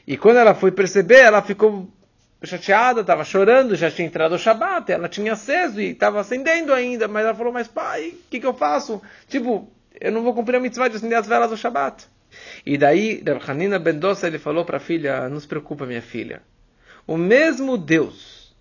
E 0.07 0.17
quando 0.17 0.37
ela 0.37 0.55
foi 0.55 0.71
perceber, 0.71 1.21
ela 1.21 1.43
ficou 1.43 1.89
chateada, 2.43 3.01
estava 3.01 3.25
chorando, 3.25 3.75
já 3.75 3.91
tinha 3.91 4.07
entrado 4.07 4.35
o 4.35 4.39
Shabat, 4.39 4.93
ela 4.93 5.09
tinha 5.09 5.33
aceso 5.33 5.81
e 5.81 5.91
estava 5.91 6.21
acendendo 6.21 6.73
ainda, 6.73 7.09
mas 7.09 7.25
ela 7.25 7.35
falou, 7.35 7.53
mas 7.53 7.67
pai, 7.67 8.09
o 8.09 8.31
que, 8.31 8.41
que 8.41 8.47
eu 8.47 8.55
faço? 8.55 9.01
Tipo, 9.29 9.69
eu 10.01 10.13
não 10.13 10.23
vou 10.23 10.35
cumprir 10.35 10.57
a 10.57 10.61
mitzvah 10.61 10.89
de 10.89 10.97
acender 10.97 11.19
as 11.19 11.27
velas 11.27 11.51
do 11.51 11.57
Shabat. 11.57 12.07
E 12.67 12.77
daí, 12.77 13.23
Hanina 13.47 13.79
Bendossa, 13.79 14.27
ele 14.27 14.39
falou 14.39 14.65
para 14.65 14.77
a 14.77 14.81
filha, 14.81 15.29
não 15.29 15.41
se 15.41 15.47
preocupa 15.47 15.87
minha 15.87 16.03
filha, 16.03 16.43
o 17.07 17.17
mesmo 17.17 17.79
Deus 17.79 18.55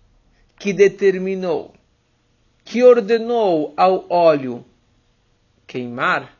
que 0.58 0.72
determinou, 0.72 1.74
que 2.64 2.82
ordenou 2.82 3.74
ao 3.76 4.06
óleo 4.08 4.64
queimar, 5.74 6.38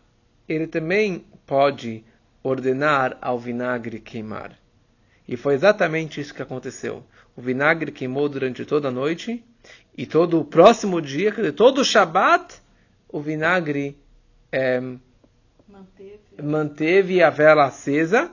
ele 0.48 0.68
também 0.68 1.24
pode 1.44 2.04
ordenar 2.40 3.18
ao 3.20 3.36
vinagre 3.36 3.98
queimar. 3.98 4.56
E 5.26 5.36
foi 5.36 5.54
exatamente 5.54 6.20
isso 6.20 6.32
que 6.32 6.40
aconteceu. 6.40 7.02
O 7.34 7.42
vinagre 7.42 7.90
queimou 7.90 8.28
durante 8.28 8.64
toda 8.64 8.86
a 8.86 8.92
noite 8.92 9.44
e 9.98 10.06
todo 10.06 10.38
o 10.38 10.44
próximo 10.44 11.02
dia, 11.02 11.32
quer 11.32 11.40
dizer, 11.40 11.52
todo 11.54 11.80
o 11.80 11.84
Shabat, 11.84 12.62
o 13.08 13.20
vinagre 13.20 13.98
é, 14.52 14.80
manteve. 15.68 16.20
manteve 16.40 17.20
a 17.20 17.28
vela 17.28 17.64
acesa 17.64 18.30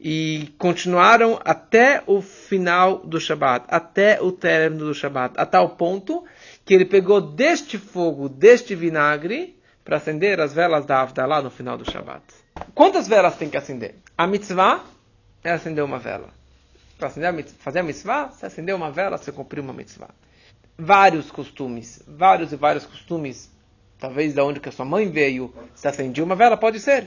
e 0.00 0.48
continuaram 0.56 1.38
até 1.44 2.02
o 2.06 2.22
final 2.22 3.00
do 3.00 3.20
Shabat, 3.20 3.66
até 3.68 4.22
o 4.22 4.32
término 4.32 4.86
do 4.86 4.94
Shabat, 4.94 5.34
a 5.36 5.44
tal 5.44 5.76
ponto 5.76 6.24
que 6.64 6.72
ele 6.72 6.86
pegou 6.86 7.20
deste 7.20 7.76
fogo, 7.76 8.30
deste 8.30 8.74
vinagre, 8.74 9.55
para 9.86 9.98
acender 9.98 10.40
as 10.40 10.52
velas 10.52 10.84
da 10.84 11.02
Avdalá 11.02 11.40
no 11.40 11.48
final 11.48 11.78
do 11.78 11.88
Shabat. 11.88 12.24
Quantas 12.74 13.06
velas 13.06 13.36
tem 13.36 13.48
que 13.48 13.56
acender? 13.56 13.94
A 14.18 14.26
mitzvah 14.26 14.84
é 15.44 15.52
acender 15.52 15.84
uma 15.84 16.00
vela. 16.00 16.28
Para 16.98 17.08
fazer 17.08 17.78
a 17.78 17.82
mitzvah, 17.84 18.30
se 18.32 18.44
acender 18.44 18.74
uma 18.74 18.90
vela, 18.90 19.16
você 19.16 19.30
cumpriu 19.30 19.62
uma 19.62 19.72
mitzvah. 19.72 20.10
Vários 20.76 21.30
costumes, 21.30 22.02
vários 22.04 22.52
e 22.52 22.56
vários 22.56 22.84
costumes, 22.84 23.48
talvez 23.96 24.34
da 24.34 24.44
onde 24.44 24.58
que 24.58 24.68
a 24.68 24.72
sua 24.72 24.84
mãe 24.84 25.08
veio, 25.08 25.54
se 25.72 25.86
acendia 25.86 26.24
uma 26.24 26.34
vela, 26.34 26.56
pode 26.56 26.80
ser. 26.80 27.06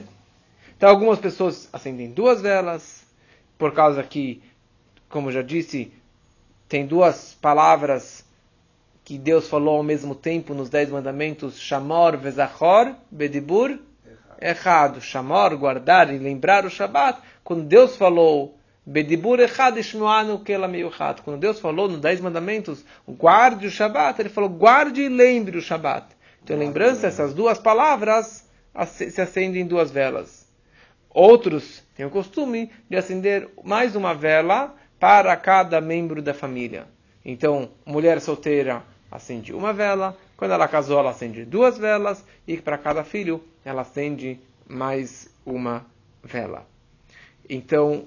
Então 0.74 0.88
algumas 0.88 1.18
pessoas 1.18 1.68
acendem 1.74 2.10
duas 2.10 2.40
velas, 2.40 3.04
por 3.58 3.74
causa 3.74 4.02
que, 4.02 4.42
como 5.06 5.30
já 5.30 5.42
disse, 5.42 5.92
tem 6.66 6.86
duas 6.86 7.34
palavras 7.42 8.24
que 9.10 9.18
Deus 9.18 9.48
falou 9.48 9.78
ao 9.78 9.82
mesmo 9.82 10.14
tempo 10.14 10.54
nos 10.54 10.70
Dez 10.70 10.88
Mandamentos, 10.88 11.58
Shamor, 11.58 12.16
Vezachor, 12.16 12.94
Bedibur, 13.10 13.76
errado. 14.40 15.00
Shamor, 15.00 15.56
guardar 15.58 16.14
e 16.14 16.16
lembrar 16.16 16.64
o 16.64 16.70
Shabat. 16.70 17.20
Quando 17.42 17.64
Deus 17.64 17.96
falou, 17.96 18.56
Bedibur, 18.86 19.40
Echad, 19.40 19.76
Ishmuanu, 19.76 20.38
Kelamiyuchat. 20.38 21.22
Quando 21.22 21.40
Deus 21.40 21.58
falou 21.58 21.88
nos 21.88 21.98
Dez 21.98 22.20
Mandamentos, 22.20 22.84
guarde 23.08 23.66
o 23.66 23.70
Shabat, 23.70 24.22
ele 24.22 24.28
falou, 24.28 24.48
guarde 24.48 25.02
e 25.02 25.08
lembre 25.08 25.58
o 25.58 25.60
Shabat. 25.60 26.06
Então, 26.44 26.56
lembrança, 26.56 27.08
essas 27.08 27.34
duas 27.34 27.58
palavras 27.58 28.48
se 28.86 29.20
acendem 29.20 29.66
duas 29.66 29.90
velas. 29.90 30.46
Outros 31.12 31.82
têm 31.96 32.06
o 32.06 32.10
costume 32.10 32.70
de 32.88 32.96
acender 32.96 33.48
mais 33.64 33.96
uma 33.96 34.14
vela 34.14 34.72
para 35.00 35.36
cada 35.36 35.80
membro 35.80 36.22
da 36.22 36.32
família. 36.32 36.86
Então, 37.24 37.72
mulher 37.84 38.20
solteira 38.20 38.84
acende 39.10 39.52
uma 39.52 39.72
vela, 39.72 40.16
quando 40.36 40.52
ela 40.52 40.68
casou, 40.68 40.98
ela 40.98 41.10
acende 41.10 41.44
duas 41.44 41.76
velas, 41.76 42.24
e 42.46 42.56
para 42.56 42.78
cada 42.78 43.04
filho, 43.04 43.42
ela 43.64 43.82
acende 43.82 44.38
mais 44.68 45.28
uma 45.44 45.84
vela. 46.22 46.66
Então, 47.48 48.04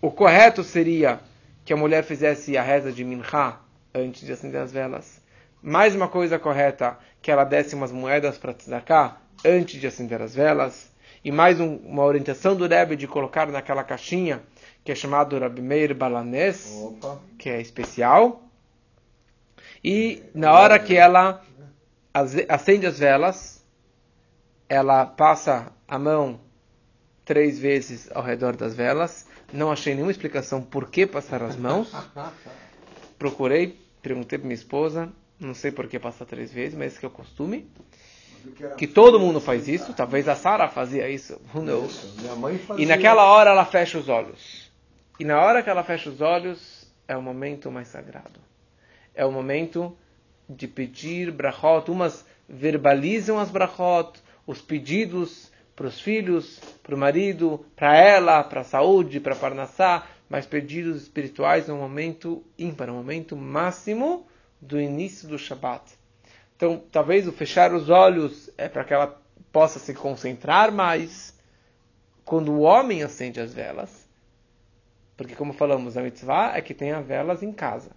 o 0.00 0.10
correto 0.10 0.62
seria 0.62 1.20
que 1.64 1.72
a 1.72 1.76
mulher 1.76 2.04
fizesse 2.04 2.56
a 2.56 2.62
reza 2.62 2.92
de 2.92 3.04
Minha 3.04 3.56
antes 3.94 4.24
de 4.24 4.32
acender 4.32 4.60
as 4.60 4.72
velas. 4.72 5.20
Mais 5.62 5.94
uma 5.94 6.08
coisa 6.08 6.38
correta, 6.38 6.98
que 7.20 7.30
ela 7.30 7.44
desse 7.44 7.74
umas 7.74 7.92
moedas 7.92 8.36
para 8.38 8.52
tzedakah 8.52 9.16
antes 9.44 9.80
de 9.80 9.86
acender 9.86 10.20
as 10.20 10.34
velas. 10.34 10.90
E 11.24 11.30
mais 11.30 11.60
um, 11.60 11.76
uma 11.76 12.02
orientação 12.02 12.56
do 12.56 12.66
Rebbe 12.66 12.96
de 12.96 13.06
colocar 13.06 13.46
naquela 13.46 13.84
caixinha 13.84 14.42
que 14.84 14.90
é 14.90 14.94
chamado 14.94 15.38
Rabbi 15.38 15.62
Meir 15.62 15.94
Balanés, 15.94 16.72
que 17.38 17.48
é 17.48 17.60
especial. 17.60 18.42
E 19.84 20.22
na 20.32 20.52
hora 20.52 20.78
que 20.78 20.96
ela 20.96 21.42
acende 22.48 22.86
as 22.86 22.98
velas, 22.98 23.64
ela 24.68 25.04
passa 25.04 25.72
a 25.88 25.98
mão 25.98 26.40
três 27.24 27.58
vezes 27.58 28.10
ao 28.14 28.22
redor 28.22 28.56
das 28.56 28.74
velas. 28.74 29.26
Não 29.52 29.72
achei 29.72 29.94
nenhuma 29.94 30.12
explicação 30.12 30.62
por 30.62 30.88
que 30.88 31.06
passar 31.06 31.42
as 31.42 31.56
mãos. 31.56 31.92
Procurei, 33.18 33.78
perguntei 34.00 34.38
para 34.38 34.46
minha 34.46 34.54
esposa, 34.54 35.08
não 35.38 35.54
sei 35.54 35.70
por 35.70 35.86
que 35.88 35.98
passar 35.98 36.26
três 36.26 36.52
vezes, 36.52 36.76
mas 36.76 36.94
esse 36.94 37.04
é 37.04 37.08
o 37.08 37.10
costume. 37.10 37.68
Que 38.76 38.88
todo 38.88 39.20
mundo 39.20 39.40
faz 39.40 39.68
isso, 39.68 39.92
talvez 39.92 40.28
a 40.28 40.34
Sara 40.34 40.68
fazia 40.68 41.08
isso, 41.08 41.40
who 41.54 41.62
knows. 41.62 42.14
E 42.76 42.86
naquela 42.86 43.24
hora 43.24 43.50
ela 43.50 43.64
fecha 43.64 43.98
os 43.98 44.08
olhos. 44.08 44.70
E 45.20 45.24
na 45.24 45.40
hora 45.40 45.62
que 45.62 45.70
ela 45.70 45.84
fecha 45.84 46.10
os 46.10 46.20
olhos, 46.20 46.92
é 47.06 47.16
o 47.16 47.22
momento 47.22 47.70
mais 47.70 47.86
sagrado 47.86 48.51
é 49.14 49.24
o 49.24 49.32
momento 49.32 49.96
de 50.48 50.66
pedir 50.68 51.30
brachot. 51.30 51.90
Umas 51.90 52.24
verbalizam 52.48 53.38
as 53.38 53.50
brachot, 53.50 54.20
os 54.46 54.60
pedidos 54.60 55.50
para 55.74 55.86
os 55.86 56.00
filhos, 56.00 56.60
para 56.82 56.94
o 56.94 56.98
marido, 56.98 57.64
para 57.74 57.96
ela, 57.96 58.44
para 58.44 58.60
a 58.60 58.64
saúde, 58.64 59.20
para 59.20 59.34
Parnassá, 59.34 60.06
mas 60.28 60.46
pedidos 60.46 61.02
espirituais 61.02 61.68
no 61.68 61.76
momento 61.76 62.44
ímpar, 62.58 62.88
no 62.88 62.94
momento 62.94 63.36
máximo 63.36 64.26
do 64.60 64.80
início 64.80 65.28
do 65.28 65.38
Shabat. 65.38 65.82
Então, 66.56 66.82
talvez 66.92 67.26
o 67.26 67.32
fechar 67.32 67.74
os 67.74 67.90
olhos 67.90 68.50
é 68.56 68.68
para 68.68 68.84
que 68.84 68.94
ela 68.94 69.20
possa 69.50 69.78
se 69.78 69.92
concentrar 69.92 70.70
mais 70.70 71.36
quando 72.24 72.52
o 72.52 72.60
homem 72.60 73.02
acende 73.02 73.40
as 73.40 73.52
velas. 73.52 74.08
Porque, 75.16 75.34
como 75.34 75.52
falamos, 75.52 75.96
a 75.96 76.02
mitzvah 76.02 76.56
é 76.56 76.60
que 76.60 76.74
tenha 76.74 77.00
velas 77.00 77.42
em 77.42 77.52
casa. 77.52 77.90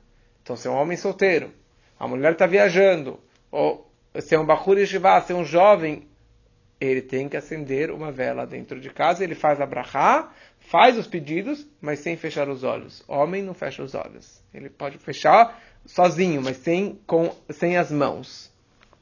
Então, 0.46 0.56
se 0.56 0.68
é 0.68 0.70
um 0.70 0.76
homem 0.76 0.96
solteiro, 0.96 1.52
a 2.00 2.08
mulher 2.08 2.34
está 2.34 2.46
viajando, 2.46 3.20
ou 3.50 3.92
se 4.20 4.36
é 4.36 4.40
um 4.40 4.46
Bahur 4.46 4.78
Yeshiva, 4.78 5.20
se 5.22 5.34
é 5.34 5.36
um 5.36 5.44
jovem, 5.44 6.08
ele 6.80 7.02
tem 7.02 7.28
que 7.28 7.36
acender 7.36 7.90
uma 7.90 8.12
vela 8.12 8.46
dentro 8.46 8.80
de 8.80 8.92
casa, 8.92 9.24
ele 9.24 9.34
faz 9.34 9.60
a 9.60 9.66
brachá, 9.66 10.32
faz 10.60 11.00
os 11.00 11.08
pedidos, 11.08 11.68
mas 11.82 11.98
sem 11.98 12.16
fechar 12.16 12.48
os 12.48 12.64
olhos. 12.64 13.04
Homem 13.08 13.42
não 13.42 13.56
fecha 13.56 13.82
os 13.82 13.96
olhos. 13.96 14.40
Ele 14.54 14.70
pode 14.70 15.00
fechar 15.00 15.60
sozinho, 15.84 16.44
mas 16.44 16.58
sem, 16.58 17.00
com, 17.08 17.36
sem 17.50 17.76
as 17.76 17.90
mãos. 17.90 18.54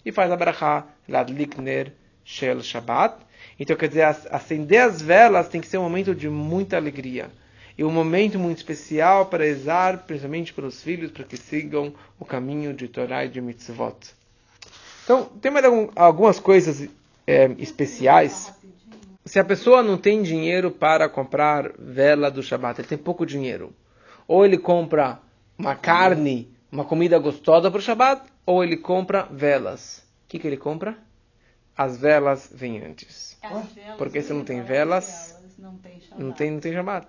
E 0.06 0.14
faz 0.14 0.32
a 0.32 0.38
brachá, 0.38 0.88
Ladlikner 1.10 1.92
Shel 2.24 2.62
Shabbat. 2.62 3.18
Então, 3.60 3.76
quer 3.76 3.90
dizer, 3.90 4.04
acender 4.32 4.80
as 4.80 5.02
velas 5.02 5.50
tem 5.50 5.60
que 5.60 5.68
ser 5.68 5.78
um 5.78 5.84
momento 5.84 6.16
de 6.16 6.30
muita 6.30 6.78
alegria 6.78 7.30
e 7.78 7.84
um 7.84 7.92
momento 7.92 8.38
muito 8.38 8.58
especial 8.58 9.26
para 9.26 9.44
rezar, 9.44 10.00
principalmente 10.06 10.54
para 10.54 10.66
os 10.66 10.82
filhos, 10.82 11.12
para 11.12 11.24
que 11.24 11.38
sigam 11.38 11.94
o 12.20 12.26
caminho 12.26 12.74
de 12.74 12.88
Torá 12.88 13.26
e 13.26 13.30
de 13.30 13.42
Mitzvot. 13.42 13.98
Então, 15.04 15.26
tem 15.42 15.52
mais 15.52 15.66
algumas 15.96 16.40
coisas 16.40 16.88
é, 17.28 17.52
especiais. 17.58 18.54
Se 19.26 19.40
a 19.40 19.44
pessoa 19.44 19.82
não 19.82 19.98
tem 19.98 20.22
dinheiro 20.22 20.70
para 20.70 21.10
comprar 21.10 21.72
vela 21.78 22.30
do 22.30 22.44
Shabat, 22.44 22.80
ele 22.80 22.88
tem 22.88 22.98
pouco 22.98 23.26
dinheiro. 23.26 23.74
Ou 24.28 24.46
ele 24.46 24.58
compra 24.58 25.20
uma 25.58 25.76
carne, 25.76 26.50
uma 26.72 26.86
comida 26.86 27.18
gostosa 27.20 27.70
para 27.70 27.80
o 27.80 27.82
Shabat, 27.82 28.24
ou 28.46 28.64
ele 28.64 28.78
compra 28.78 29.28
velas. 29.32 30.00
O 30.26 30.30
que, 30.30 30.40
que 30.40 30.48
ele 30.48 30.58
compra? 30.58 30.98
As 31.76 31.98
velas 31.98 32.50
vêm 32.54 32.84
antes. 32.84 33.38
Porque 33.98 34.22
se 34.22 34.32
não 34.32 34.44
tem 34.44 34.62
velas, 34.62 35.38
não 35.58 35.76
tem, 35.78 36.02
não 36.18 36.32
tem, 36.32 36.52
não 36.52 36.60
tem 36.60 36.74
Shabat. 36.74 37.08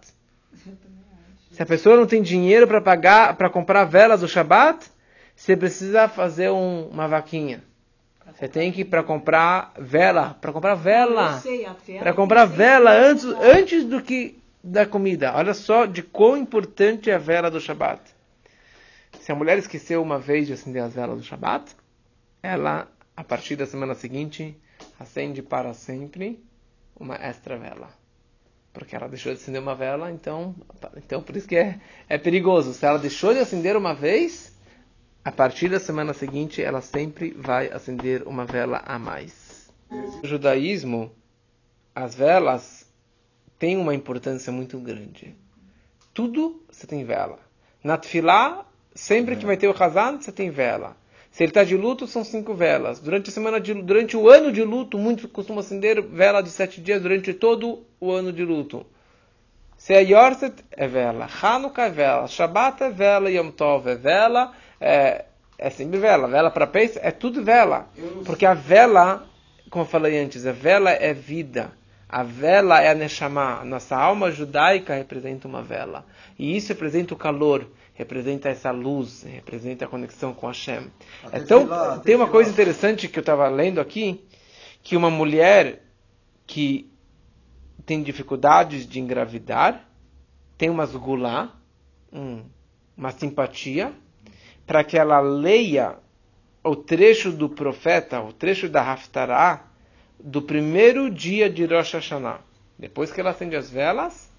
Se 1.53 1.63
a 1.63 1.67
pessoa 1.67 1.97
não 1.97 2.07
tem 2.07 2.21
dinheiro 2.21 2.67
para 2.67 2.81
pagar, 2.81 3.37
para 3.37 3.49
comprar 3.49 3.85
velas 3.85 4.21
do 4.21 4.29
Shabat, 4.29 4.91
você 5.37 5.57
precisa 5.57 6.09
fazer 6.09 6.51
um, 6.51 6.89
uma 6.89 7.07
vaquinha. 7.07 7.63
Você 8.33 8.49
tem 8.49 8.73
que 8.73 8.81
ir 8.81 8.87
para 8.87 9.05
comprar 9.05 9.73
vela, 9.79 10.37
para 10.41 10.53
comprar 10.53 10.75
vela, 10.75 11.41
para 12.01 12.13
comprar 12.13 12.45
vela 12.47 12.91
antes, 12.91 13.25
antes 13.25 13.85
do 13.85 14.03
que 14.03 14.37
da 14.63 14.85
comida. 14.85 15.33
Olha 15.37 15.55
só 15.55 15.87
de 15.87 16.03
quão 16.03 16.37
importante 16.37 17.11
é 17.11 17.15
a 17.15 17.19
vela 17.19 17.49
do 17.49 17.61
Shabat. 17.61 18.01
Se 19.21 19.31
a 19.31 19.35
mulher 19.35 19.59
esqueceu 19.59 20.03
uma 20.03 20.19
vez 20.19 20.49
de 20.49 20.55
acender 20.55 20.83
as 20.83 20.95
velas 20.95 21.19
do 21.19 21.23
Shabat, 21.23 21.77
ela, 22.43 22.89
a 23.17 23.23
partir 23.23 23.55
da 23.55 23.67
semana 23.67 23.95
seguinte, 23.95 24.57
acende 24.99 25.41
para 25.41 25.73
sempre 25.73 26.43
uma 26.99 27.15
extra 27.15 27.57
vela. 27.57 27.89
Porque 28.75 28.97
ela 28.97 29.09
deixou 29.09 29.33
de 29.33 29.41
acender 29.41 29.63
uma 29.63 29.75
vela, 29.75 30.11
então, 30.11 30.55
então 30.97 31.23
por 31.23 31.37
isso 31.37 31.47
que 31.47 31.57
é, 31.57 31.81
é 32.09 32.19
perigoso. 32.19 32.75
Se 32.75 32.85
ela 32.85 32.99
deixou 32.99 33.33
de 33.33 33.39
acender 33.39 33.77
uma 33.77 33.95
vez, 33.95 34.53
a 35.25 35.31
partir 35.31 35.69
da 35.69 35.79
semana 35.79 36.13
seguinte, 36.13 36.61
ela 36.61 36.81
sempre 36.81 37.31
vai 37.31 37.69
acender 37.69 38.27
uma 38.27 38.45
vela 38.45 38.83
a 38.85 38.99
mais. 38.99 39.73
No 39.89 40.27
judaísmo, 40.29 41.13
as 41.95 42.17
velas 42.17 42.93
têm 43.59 43.77
uma 43.77 43.95
importância 43.95 44.53
muito 44.53 44.79
grande. 44.81 45.37
Tudo 46.13 46.61
você 46.69 46.85
tem 46.85 47.05
vela. 47.05 47.39
Na 47.83 47.97
tefilá, 47.97 48.67
sempre 48.93 49.37
que 49.37 49.47
vai 49.47 49.57
ter 49.57 49.69
o 49.69 49.83
Hazan, 49.83 50.21
você 50.21 50.33
tem 50.33 50.51
vela. 50.51 50.97
Se 51.35 51.43
ele 51.43 51.51
está 51.51 51.65
de 51.65 51.77
luto, 51.77 52.07
são 52.07 52.23
cinco 52.23 52.55
velas. 52.55 53.01
Durante 53.01 53.29
a 53.29 53.33
semana 53.33 53.61
de, 53.61 53.75
durante 53.75 54.17
o 54.17 54.29
ano 54.29 54.53
de 54.53 54.63
luto, 54.63 54.97
muitos 54.97 55.29
costumam 55.33 55.59
acender 55.59 56.01
vela 56.01 56.41
de 56.41 56.49
sete 56.49 56.81
dias 56.81 57.03
durante 57.03 57.35
todo 57.35 57.85
o 57.99 58.13
ano 58.13 58.33
de 58.33 58.45
luto. 58.45 58.87
Se 59.77 59.95
é 59.95 60.01
Yorset, 60.01 60.55
é 60.71 60.87
vela. 60.87 61.29
Hanukkah 61.43 61.87
é 61.87 61.91
vela. 61.91 62.29
Shabbat 62.29 62.85
é 62.85 62.91
vela. 62.91 63.29
Yom 63.29 63.51
Tov 63.51 63.91
é 63.91 63.97
vela. 63.97 64.53
É, 64.81 65.25
é 65.59 65.71
sempre 65.71 65.99
vela. 65.99 66.29
Vela 66.29 66.53
para 66.53 66.69
peixe 66.69 67.01
é 67.03 67.11
tudo 67.11 67.43
vela. 67.43 67.89
Porque 68.25 68.47
a 68.47 68.55
vela, 68.55 69.27
como 69.71 69.85
eu 69.85 69.89
falei 69.89 70.17
antes, 70.21 70.47
a 70.47 70.53
vela 70.53 70.91
é 70.93 71.13
vida. 71.13 71.73
A 72.09 72.23
vela 72.23 72.81
é 72.81 72.91
a 72.91 72.95
Neshama. 72.95 73.65
Nossa 73.65 73.97
alma 73.97 74.31
judaica 74.31 74.95
representa 74.95 75.49
uma 75.49 75.63
vela. 75.63 76.07
E 76.39 76.57
isso 76.57 76.69
representa 76.69 77.13
o 77.13 77.17
calor 77.17 77.67
representa 77.95 78.49
essa 78.49 78.73
luz, 78.73 79.23
representa 79.23 79.85
a 79.85 79.89
conexão 79.89 80.35
com 80.35 80.49
Hashem. 80.49 80.91
Então, 81.33 81.69
tem 82.05 82.17
uma 82.17 82.29
coisa 82.29 82.51
interessante 82.51 83.09
que 83.09 83.19
eu 83.19 83.23
estava 83.23 83.49
lendo 83.49 83.81
aqui, 83.81 84.25
que 84.83 84.97
uma 84.97 85.11
mulher 85.11 85.83
que 86.47 86.93
tem 87.87 88.03
dificuldades 88.03 88.87
de 88.87 89.01
engravidar, 89.01 89.89
tem 90.59 90.69
uma 90.69 90.85
zgulá, 90.85 91.55
um, 92.13 92.43
uma 92.97 93.13
simpatia, 93.13 93.93
para 94.67 94.83
que 94.83 94.99
ela 94.99 95.21
leia 95.21 95.97
o 96.65 96.75
trecho 96.75 97.31
do 97.31 97.49
profeta, 97.49 98.21
o 98.21 98.33
trecho 98.33 98.69
da 98.69 98.83
Haftarah, 98.83 99.65
do 100.19 100.41
primeiro 100.43 101.11
dia 101.11 101.49
de 101.51 101.65
Rosh 101.67 101.93
Hashanah. 101.93 102.41
Depois 102.79 103.13
que 103.13 103.21
ela 103.21 103.31
acende 103.31 103.55
as 103.55 103.71
velas, 103.71 104.31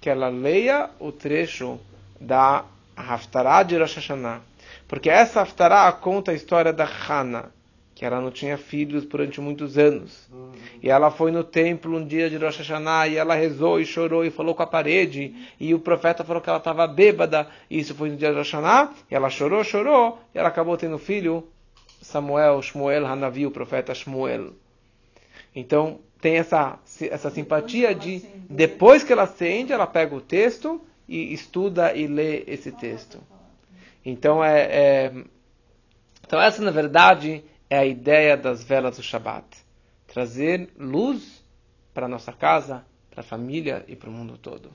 que 0.00 0.08
ela 0.08 0.28
leia 0.28 0.90
o 0.98 1.12
trecho 1.12 1.78
da 2.20 2.64
a 2.96 3.14
Haftarah 3.14 3.62
de 3.62 3.76
Rosh 3.76 3.96
Hashanah. 3.96 4.40
Porque 4.86 5.10
essa 5.10 5.40
Haftarah 5.40 5.92
conta 5.92 6.30
a 6.30 6.34
história 6.34 6.72
da 6.72 6.84
Hana, 6.84 7.52
que 7.94 8.04
ela 8.04 8.20
não 8.20 8.30
tinha 8.30 8.58
filhos 8.58 9.04
durante 9.04 9.40
muitos 9.40 9.78
anos. 9.78 10.28
Uhum. 10.32 10.52
E 10.82 10.90
ela 10.90 11.10
foi 11.10 11.30
no 11.30 11.44
templo 11.44 11.96
um 11.96 12.06
dia 12.06 12.28
de 12.28 12.36
Rosh 12.36 12.58
Hashanah 12.58 13.08
e 13.08 13.16
ela 13.16 13.34
rezou 13.34 13.80
e 13.80 13.86
chorou 13.86 14.24
e 14.24 14.30
falou 14.30 14.54
com 14.54 14.62
a 14.62 14.66
parede. 14.66 15.34
E 15.60 15.72
o 15.72 15.78
profeta 15.78 16.24
falou 16.24 16.42
que 16.42 16.48
ela 16.48 16.58
estava 16.58 16.86
bêbada. 16.86 17.48
E 17.70 17.78
isso 17.78 17.94
foi 17.94 18.10
no 18.10 18.16
dia 18.16 18.30
de 18.30 18.36
Rosh 18.36 18.52
Hashanah. 18.52 18.92
E 19.10 19.14
ela 19.14 19.30
chorou, 19.30 19.62
chorou. 19.62 20.18
E 20.34 20.38
ela 20.38 20.48
acabou 20.48 20.76
tendo 20.76 20.98
filho, 20.98 21.46
Samuel, 22.02 22.60
Shmuel, 22.62 23.06
Hanavi, 23.06 23.46
o 23.46 23.50
profeta 23.50 23.94
Shmuel. 23.94 24.52
Então, 25.54 26.00
tem 26.20 26.36
essa, 26.36 26.78
essa 27.00 27.30
simpatia 27.30 27.94
de, 27.94 28.22
depois 28.48 29.04
que 29.04 29.12
ela 29.12 29.22
acende, 29.22 29.72
ela 29.72 29.86
pega 29.86 30.14
o 30.14 30.20
texto 30.20 30.80
e 31.08 31.32
estuda 31.32 31.94
e 31.94 32.06
lê 32.06 32.44
esse 32.46 32.72
texto. 32.72 33.22
Então, 34.04 34.44
é, 34.44 34.60
é, 34.62 35.24
então 36.26 36.40
essa, 36.40 36.62
na 36.62 36.70
verdade, 36.70 37.44
é 37.70 37.78
a 37.78 37.86
ideia 37.86 38.36
das 38.36 38.62
velas 38.62 38.96
do 38.96 39.02
Shabat. 39.02 39.46
Trazer 40.06 40.70
luz 40.78 41.44
para 41.92 42.06
a 42.06 42.08
nossa 42.08 42.32
casa, 42.32 42.84
para 43.10 43.20
a 43.20 43.24
família 43.24 43.84
e 43.88 43.96
para 43.96 44.10
o 44.10 44.12
mundo 44.12 44.36
todo. 44.36 44.70